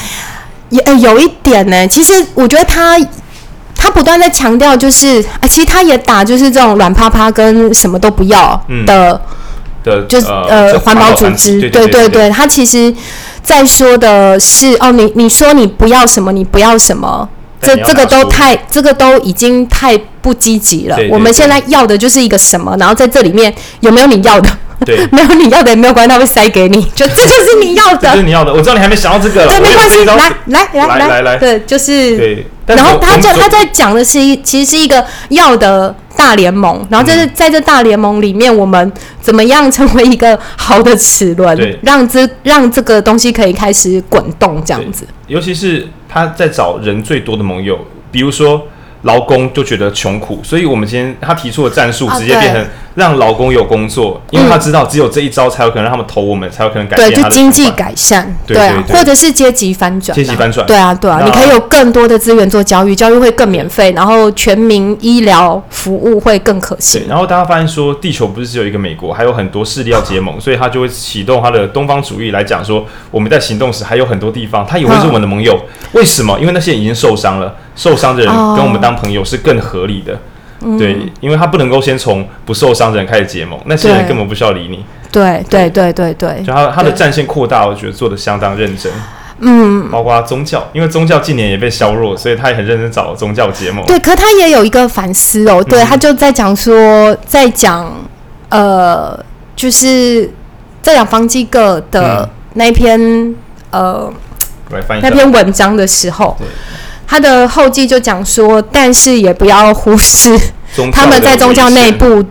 [0.70, 2.98] 也有一点呢，其实我觉得他。
[3.90, 8.86] 他不断在强调，就是啊，其实他也打，就是这种软趴趴跟什么都不要的，嗯、
[9.84, 12.94] 的，就是呃，环保组织，对对对，对，他其实
[13.42, 17.28] 在说的是，哦，你你说你不要什么，你不要什么，
[17.60, 20.96] 这这个都太，这个都已经太不积极了。
[20.96, 24.50] 对对对，我们现在要的就是一个什么，然后在这里面有没有你要的？
[24.86, 28.54] 对， 没有你要的也没有关系，他会塞给你，就这就是你要的，这是你要的。
[28.54, 32.48] 我知道你还没想到这个，对，没关系，来来来来来来，对，就是对。
[32.66, 36.86] 然后他就他在讲的是一，其实是一个要的大联盟。
[36.90, 45.04] 然后这是在这大联盟里面，我们怎么样成为一个好的齿轮，让这让这个东西可以开始滚动，这样子。
[45.28, 47.78] 尤其是他在找人最多的盟友，
[48.12, 48.68] 比如说。
[49.04, 57.10] 劳工就觉得穷苦，所以我们今天他提出的战术直接变成让劳工有工作，因为他知道只有这一招才有可能让他们投我们，才有可能改变。
[57.10, 60.14] 对，就经济改善，对啊，或者是阶级翻转。
[60.14, 67.04] 阶级翻转，对啊，对啊，你可以有更多的资源做教育，教育会更免费，然后全民医疗服务会更可行。
[67.08, 75.58] 然后大家发现说，地球不是只有一个美国，还有很多势力要结盟，所以他就会启动他的东方主义来讲说，我们在行动时还有很多地方，他也会是我们的盟友。
[75.94, 76.38] 为什么？
[76.40, 77.56] 因为那些人已经受伤了。
[77.80, 80.14] 受伤的人跟我们当朋友是更合理的，
[80.60, 84.84] 哦、对，因为他不能够先从不受伤的人开始结盟，那些人根本不需要理你。
[85.10, 88.92] 对对对对对，就他他的战线扩大，我觉得做的相当认真。
[89.40, 93.86] 嗯，包括宗教，因为宗教近年也被削弱，所以他也很认真找宗教结盟。
[93.86, 97.90] 对，可他也有一个反思哦，对、嗯、他就在讲说，在讲
[98.50, 99.18] 呃，
[99.56, 100.30] 就是
[100.82, 103.34] 在讲方济各的那篇、嗯、
[103.72, 104.14] 呃
[105.02, 106.36] 那篇文章的时候。
[107.10, 110.40] 他的后记就讲说，但是也不要忽视
[110.94, 112.24] 他们在宗教内部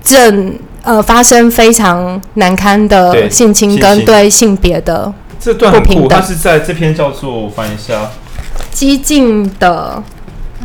[0.00, 8.12] 正呃发生非常难堪的性侵跟对性别的这段很酷，它是在这篇叫做我翻一下，
[8.70, 10.00] 激进的。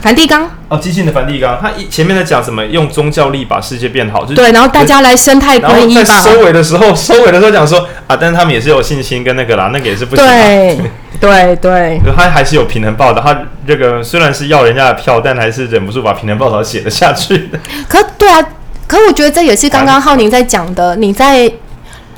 [0.02, 2.64] 梵蒂冈哦，激进的梵蒂冈，他一前面在讲什么？
[2.66, 6.04] 用宗教力把世界变好，就是对，然后大家来生态归一吧。
[6.04, 10.26] 在收尾的时候，收尾的时候讲说啊，但是他们也是有信心跟那个啦，那个也是不行。
[10.26, 10.78] 对
[11.20, 13.22] 对对，他还是有平衡报道。
[13.22, 13.36] 他
[13.68, 17.50] 这个虽然是要人家的票，但还是忍不住把平衡报道写了下去。
[17.88, 18.42] 可对啊，
[18.88, 21.52] 可我觉得这也是刚刚浩宁在讲的，你在。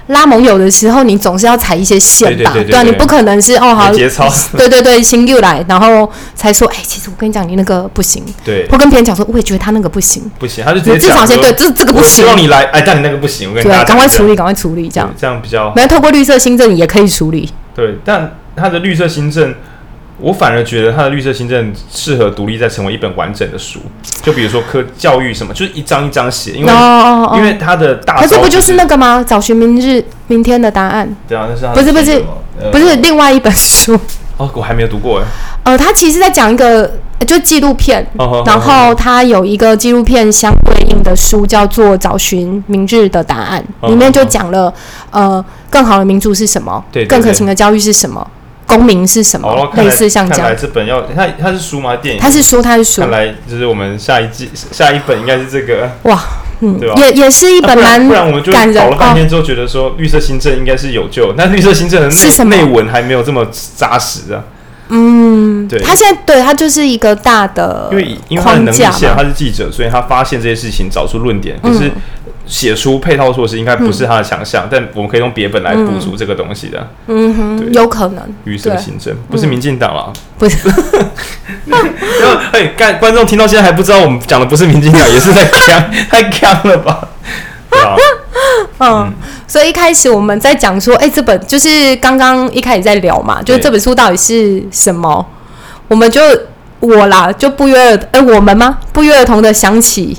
[0.10, 2.52] 拉盟友的时候，你总是要踩一些线吧？
[2.54, 4.28] 对啊，你不可能是哦，好，节操。
[4.58, 8.24] 对对对，新又来，然后才说，哎，其实我跟你讲，你那个不行。
[8.44, 8.68] 对。
[8.70, 10.24] 或跟别人讲说，我也觉得他那个不行。
[10.38, 11.10] 不行，他就直接讲。
[11.10, 12.08] 至少先对，这这个不行。
[12.10, 13.78] 希望你来，哎，但你那个不行，我跟你讲。
[13.78, 15.72] 对，赶快处理，赶快处理，这样这样比较。
[15.76, 17.50] 没有透过绿色新政也可以处理。
[17.76, 19.54] 对，但他的绿色新政。
[20.20, 23.80] 我反而觉得他的绿色新政适合独立再成为一本完整的书，
[24.22, 27.38] 就比如说科教育什么，就是一章一章写，因为、oh, oh, oh.
[27.38, 29.24] 因为他的大，可是不就是那个吗？
[29.26, 31.16] 找寻明日明天的答案。
[31.28, 32.24] 对啊，那是不是不是、
[32.60, 33.98] 呃、不是另外一本书？
[34.38, 35.26] 哦，我还没有读过哎。
[35.64, 38.48] 呃，他其实在讲一个就纪录片，oh, oh, oh, oh.
[38.48, 43.92] 然后他有一个纪录片相对应的书叫做《找寻明日的答案》，oh, oh, oh.
[43.92, 44.74] 里面就讲了
[45.12, 48.26] 呃更好的民主是什么，更可行的教育是什么。
[48.70, 49.50] 公民是什么？
[49.50, 50.42] 哦、类似像这样。
[50.42, 51.96] 看来这本要它它是书吗？
[51.96, 52.22] 电影？
[52.22, 53.02] 它是书，它是书。
[53.02, 55.90] 看来就是我们下一季下一本应该是这个。
[56.04, 56.22] 哇，
[56.60, 56.96] 嗯，对吧？
[56.98, 63.44] 也也是一本蛮、啊、不然我们就搞了半天之后，觉得说绿色新政应该是有救，但绿色新政的内内文还没有这么
[63.76, 64.44] 扎实啊。
[64.90, 65.80] 嗯，对。
[65.80, 71.92] 他现在对他就是一个大的，因为因为他的能力线，他是记者，所以他发现这些事情，找出论点，可是。
[72.50, 76.90] 嗯写出配套措施应该不是他的强项，嗯、但我们可以用别本来补足这个东西的。
[77.06, 78.24] 嗯哼，有可能。
[78.44, 80.68] 于是行政不是民进党啊，不是。
[81.70, 81.80] 然
[82.28, 87.08] 后，哎，观观众听到现在还不知道我们讲的不是民进党，也是在呛， 太呛了吧？
[87.70, 87.94] 啊、
[88.80, 89.14] 嗯，嗯，
[89.48, 95.24] 所以一开始我们在讲说，哎、欸，这本就是刚刚一开始在聊嘛，就是这本书到底是什么？
[95.88, 96.20] 我们就
[96.80, 98.80] 我啦，就不约而哎、欸，我们吗？
[98.92, 100.18] 不约而同的想起。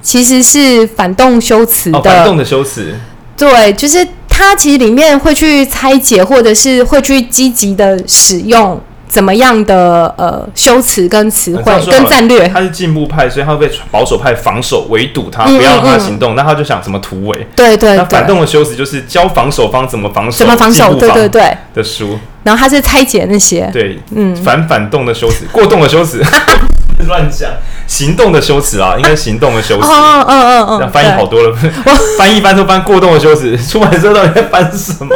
[0.00, 2.94] 其实是反动修辞的，哦、反动的修辞，
[3.36, 12.46] 对，就是它其实里面会去拆解，或者是会去积极的使用怎么样的呃修辞跟词汇跟战略。
[12.48, 17.46] 他是进步派，所以他会被保守派防守围堵他，不要让他行动，那、嗯嗯、他就想怎么突围。
[17.56, 22.18] 对，对对，那反动的修辞就是教防守方怎么防守，怎么防守，对对对的书。
[22.44, 26.22] 然后他是拆解那些，对，嗯，反反动的修辞， 过动的修辞。
[27.06, 27.48] 乱讲，
[27.86, 29.86] 行动的修辞啊，应该行动的修辞。
[29.88, 31.56] 嗯嗯嗯，这样翻译好多了，
[32.18, 33.56] 翻译翻都翻过动的修辞。
[33.56, 35.14] 出版社到底在翻什么？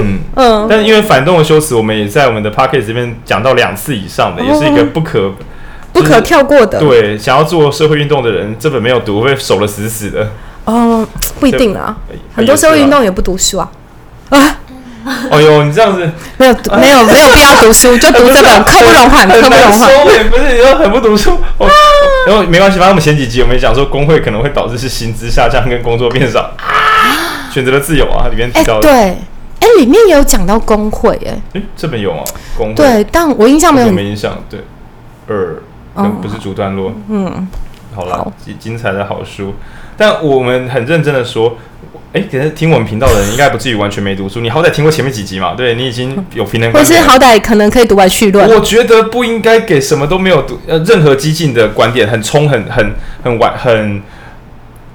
[0.00, 0.66] 嗯嗯。
[0.70, 5.30] 但是因为反动的修辞，我们也在我们的 podcast 这边讲到两次以上的，也是一个不可
[5.92, 6.78] 不可跳过的。
[6.78, 10.26] 对，想要做社会运动的人，这本没有读会守得死死的。
[10.64, 11.06] 哦，
[11.38, 11.94] 不一定啊，
[12.34, 13.70] 很多社会运动也不读书啊。
[14.30, 14.55] 啊。
[15.30, 16.00] 哎呦，你这样子
[16.36, 20.30] 没有没有没有必要读书，就读这本， 刻不容缓，刻不容缓。
[20.30, 21.38] 不是你说很不读书，
[22.26, 26.50] 然后没关系，反正我们前几集我们讲说工会可能会导致是薪资下降跟工作变少，
[27.52, 28.88] 选择了自由啊，里面提到的。
[28.88, 28.92] 对，
[29.60, 32.24] 哎，里面有讲到工会，哎，哎，这本有吗？
[32.58, 34.36] 工会对，但我印象没有，没印象。
[34.50, 34.60] 对，
[35.28, 35.62] 二，
[36.20, 36.92] 不是主段落。
[37.08, 37.46] 嗯，
[37.94, 39.54] 好了，精精彩的好书，
[39.96, 41.56] 但我们很认真的说。
[42.16, 45.52] 哎，可是听我们频道的人应该不至于完全没读书，你好歹听过前面几集嘛？
[45.54, 48.48] 对，你已经有评论，或是好歹可能可以读完绪论。
[48.48, 54.00] 我觉得不应该给什么都没有读，呃，任何激进的观点很冲、很很很完、很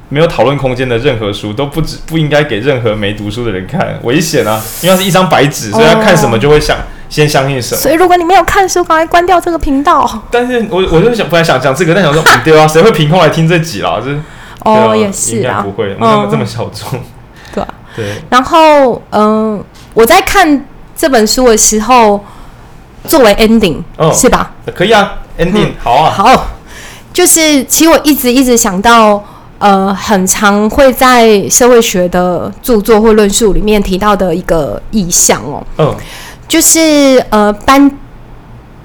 [0.10, 4.60] 没有讨论空间的任何书，都不止不应该给任何没读书的人看，危险啊！
[4.82, 7.80] 因为它是一张白纸，所以他看什么就会想、哦、先相信什么。
[7.80, 10.24] 所以如果你没有看书，赶快关掉这个频道。
[10.32, 14.02] 但是我我就想本来想讲这个，但想说，对啊，谁会凭空来听这集啦？
[14.04, 14.18] 就是。
[14.64, 17.00] 哦，也是啊，应该不会，我们这么小众，
[17.54, 17.64] 对
[17.96, 18.16] 对。
[18.30, 22.24] 然后，嗯，我在看这本书的时候，
[23.06, 23.82] 作为 ending，
[24.14, 24.54] 是吧？
[24.76, 26.48] 可以啊，ending 好啊，好。
[27.14, 29.22] 就是，其实我一直一直想到，
[29.60, 35.94] 呃，很常会在社会学的著作或论述里面提到的一个意象哦，嗯，
[36.48, 37.92] 就是呃，班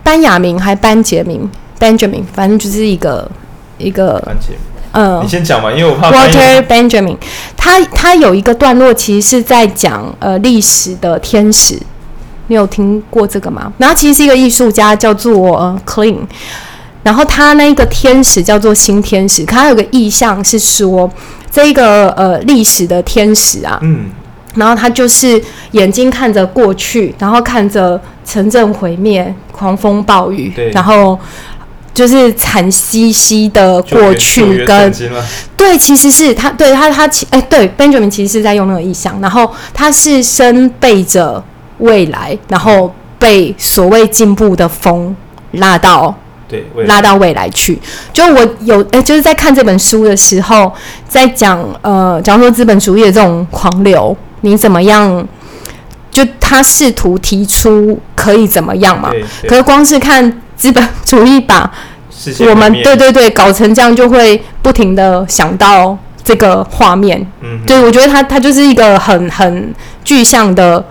[0.03, 1.49] 班雅明还班杰明
[1.79, 3.31] ，Benjamin，反正就是一个
[3.79, 4.59] 一个班杰明。
[4.99, 6.11] 嗯，你先讲嘛，因为我怕。
[6.11, 7.19] Walter Benjamin，
[7.55, 11.79] 他他有一个段落，其实是在讲呃历史的天使，
[12.47, 13.71] 你有听过这个吗？
[13.77, 16.17] 然后其实是一个艺术家叫做呃、Clean，
[17.03, 21.11] 然后他那个天使叫做新天使，他有个意象是说
[21.51, 24.07] 这个呃历史的天使啊，嗯，
[24.55, 25.39] 然后他就是
[25.73, 31.19] 眼睛看着过去，然后看着城镇毁灭、狂风暴雨，对，然后。
[31.97, 34.93] 就是惨兮兮的过去跟
[35.57, 41.43] 对，其实是他对他他其哎对 Benjamin 其实是在用那个意象，然后他是身背着
[41.79, 45.17] 未来，然后被所谓进步的风
[45.53, 46.15] 拉到
[46.47, 47.81] 对拉到未来去。
[48.13, 50.71] 就我有诶，就是在看这本书的时候，
[51.09, 55.27] 在讲呃，假如说资本主义的这种狂流，你怎么样？
[56.11, 59.11] 就他试图提出可以怎么样嘛？
[59.47, 61.71] 可是光是看资本主义把
[62.49, 67.25] 我们对对对搞成这样，就会不停的想到这个画面。
[67.43, 70.85] 嗯，对，我觉得他他就是一个很很具象的。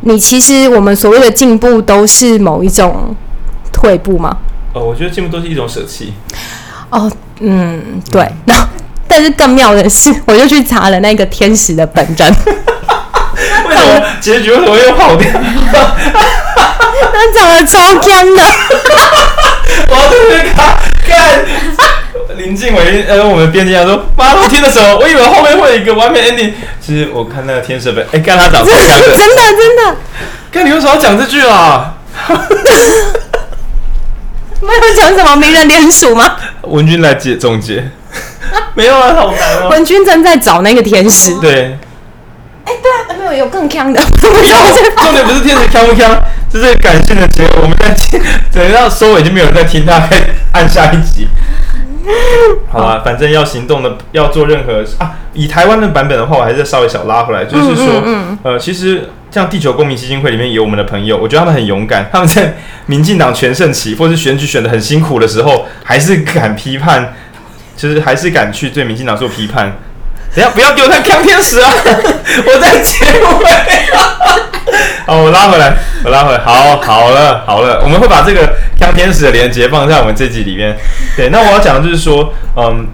[0.00, 3.14] 你其实我们所谓的进步都是某一种
[3.72, 4.36] 退步吗？
[4.74, 6.12] 哦，我觉得进步都是一种舍弃。
[6.90, 7.10] 哦，
[7.40, 8.22] 嗯，对。
[8.22, 8.68] 嗯，然后，
[9.08, 12.26] 但是更妙的是，我就去查了那个天使的本真。
[13.68, 15.30] 为什么结局为什么又跑掉？
[17.00, 18.42] 他长得超僵的。
[19.88, 20.76] 我要特别看
[21.06, 21.44] 看
[22.36, 26.52] 林静伟，呃，我们编辑他说，妈都听的时候，我以为后面会有一个完美 ending。
[26.80, 29.96] 其实我看那个天使本，哎，看他长得 僵的，真的真的。
[30.52, 31.94] 看你为什么要讲这句啊？
[34.60, 36.36] 没有讲什么名人联署吗？
[36.62, 37.90] 文君来解总结。
[38.74, 39.68] 没有啊，好难哦。
[39.70, 41.34] 文君正在找那个天使。
[41.40, 41.76] 对。
[42.64, 44.02] 哎，对啊，没有有更强的。
[44.20, 44.32] 重
[45.12, 46.18] 点不是天使锵不锵，
[46.60, 47.62] 这是感性的结果。
[47.62, 48.20] 我们在听，
[48.52, 50.20] 等到收尾就没有人在听，大家可以
[50.52, 51.28] 按下一集。
[52.70, 55.16] 好吧，反正要行动的，要做任何啊。
[55.32, 58.02] 以台湾的版本的话，我还是稍微小拉回来，就是说，
[58.44, 62.08] 呃，其实像地球公民基金会里面有我们的朋友，我觉得他们很勇敢。
[62.12, 67.12] 他们在民进党全盛期，或是选举选的很辛苦的时候，还是敢批判，
[67.76, 69.76] 就是还是敢去对民进党做批判。
[70.34, 71.72] 等下不要给我看锵天使啊！
[72.46, 74.55] 我在结尾。
[75.06, 76.38] 好，我拉回来，我拉回来。
[76.38, 80.76] 好，好了，好了，我们会把这个锵天使的连接放在我们这集里面。
[81.16, 82.86] 对，那我要讲的就是说，嗯，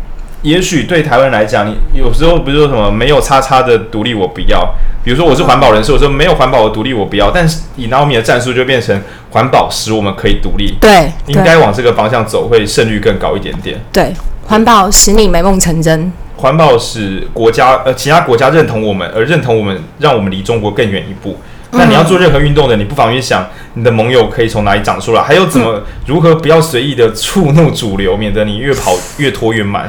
[0.43, 4.75] 也许对台湾人来讲，你有时候不是说什么没有叉叉的独立我不要，
[5.05, 10.75] 比如说我是环保人士，我说没有环保的独立我不要，但是以 Naomi 的战术就变成环保使我们可以独立。
[10.81, 13.81] 对，应该往这个方向走，会胜率更高一点点。
[13.93, 14.13] 对，
[14.47, 16.13] 环保使你美梦成真。
[16.37, 21.39] 环保使国家呃其他国家认同我们，而认同我们，让我们离中国更远一步。
[21.73, 29.89] 那你要做任何运动的，你不妨去想你的盟友可以从哪里长出来，还有怎么如何不要随意的触怒主流，免得你越跑越拖越慢。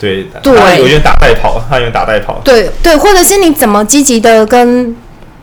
[0.00, 2.40] 对，对，有点打带跑，他有点打带跑。
[2.44, 4.96] 对对，或者是你怎么积极的跟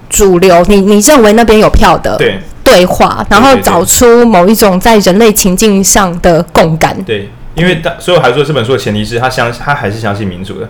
[0.10, 6.96] 主流，你你认为那边有票的对对话，然后找出某一种在人类情境上的共感。
[7.04, 7.30] 对。
[7.56, 10.68] 因为大，所以我还说这本书的前提是他相信，他还是相信民主的，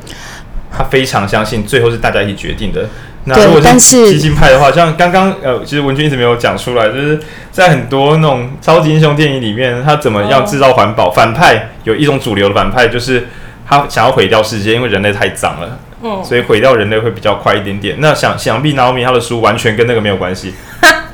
[0.72, 2.88] 他非常相信最后是大家一起决定的。
[3.28, 7.20] 那如果是激进派的话，像刚刚呃，其实文君一直没有讲出来，就是
[7.52, 11.10] 在很多那种超级英雄电影里面，他怎么样制造环保？
[11.10, 13.28] 反派有一种主流的反派，就是
[13.68, 17.96] 他想要毁掉世界，因为人类太脏了，嗯，所以毁掉人类会比较快一点点。
[18.00, 20.54] 那想想必 Naomi 他的书完全跟那个没有关系。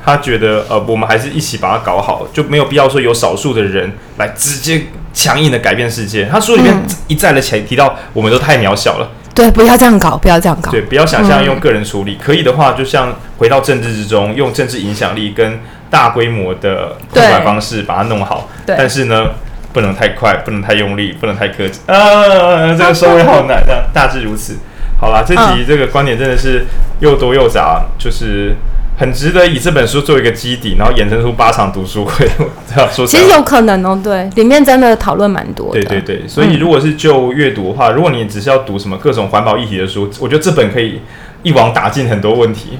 [0.04, 4.82] 他觉得呃，我们还是一起把它搞好，就没有必要说有少数的人来直接
[5.14, 6.28] 强硬的改变世界。
[6.30, 6.74] 他书里面
[7.06, 9.08] 一再的提提到，我们都太渺小了。
[9.34, 10.70] 对，不要这样搞，不要这样搞。
[10.70, 15.60] 对，不要想象用个人处理，可以的话，就像回到政治之中，用政治影响力跟
[15.90, 18.48] 大规模的控管方式把它弄好。
[18.66, 18.76] 对。
[18.78, 19.30] 但是呢，
[19.72, 21.80] 不能太快，不能太用力，不能太克制。
[21.86, 23.88] 啊，这个收尾好难啊。
[23.92, 24.56] 大致如此。
[25.00, 26.66] 好啦，这集这个观点真的是
[27.00, 28.54] 又多又杂，就是。
[29.02, 32.24] 很值得以这本书做一个基底，然后衍生出八场读书会。
[32.72, 35.82] 这样说，其实有可能哦，对，里面真的讨论蛮多的。
[35.82, 41.00] 对对对，所以如果是就阅读的话，嗯、如果你只是要读什么各种环保议题的书，我觉得这本可以
[41.42, 42.78] 一网打尽很多问题。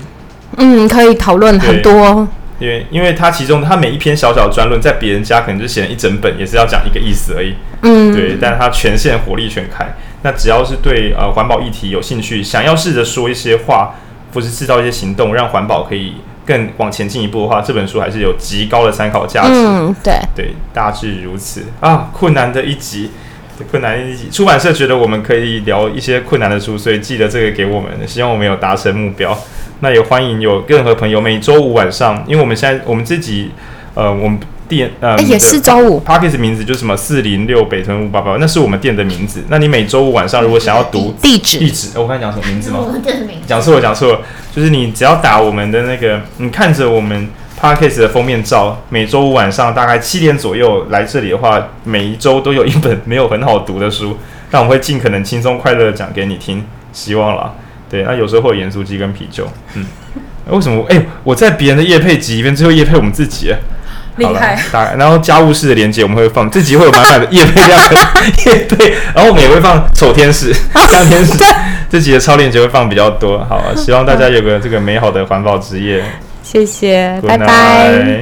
[0.58, 2.28] 嗯，可以讨论很多。
[2.60, 7.54] 因为因为它其中它每一篇小小的专论，在别人家可能就写了一整本，也是要讲一个意思而已。
[7.82, 9.92] 嗯，对，但是它全线火力全开。
[10.22, 13.96] 那只要是对呃环保议题有兴趣，想要试着说一些话。
[14.32, 16.14] 或是制造一些行动，让环保可以
[16.44, 19.52] 更往前进一步的话，这本书还是有极高的参考价值。
[19.52, 22.10] 嗯，对对，大致如此啊。
[22.12, 23.10] 困难的一集，
[23.70, 24.28] 困难的一集。
[24.30, 29.38] 出版社觉得我们可以聊一些困难的书，所以寄了这个给我们，希望我们有达成目标。
[29.80, 33.50] 那也欢迎有任何朋友每周五晚上，因为我们现在我们自己
[33.94, 34.38] 呃我们。
[34.74, 39.44] 店呃、欸、也是周五，Podcast 名字就是什么四零六北屯五八八，那是我们店的名字。
[39.48, 42.78] 那你每周五晚上如果想要读地址，地址，我刚才讲什么名字吗？
[43.46, 44.20] 讲错了，讲错了，
[44.50, 47.28] 就是你只要打我们的那个，你看着我们
[47.60, 54.16] Podcast 的封面照，每周五晚上大概七点左右来这里的话，每一周都有一本没有很好读的书，
[54.50, 56.64] 那我们会尽可能轻松快乐的讲给你听，
[56.94, 57.52] 希望啦。
[57.90, 59.84] 对，那有时候会有盐酥鸡跟啤酒，嗯，
[60.48, 60.82] 为什么？
[60.88, 63.52] 哎、欸，我在别人的夜配集里面，最后夜配我们自己。
[64.16, 67.80] 厉害，大概然后家务事的连接我们会放，这集会有满满的夜配量，
[68.46, 70.52] 夜配，然后我们也会放丑天使、
[70.90, 71.32] 香天使，
[71.90, 73.38] 这集的超链接会放比较多。
[73.48, 76.02] 好，希望大家有个这个美好的环保职业。
[76.42, 78.20] 谢谢，拜拜。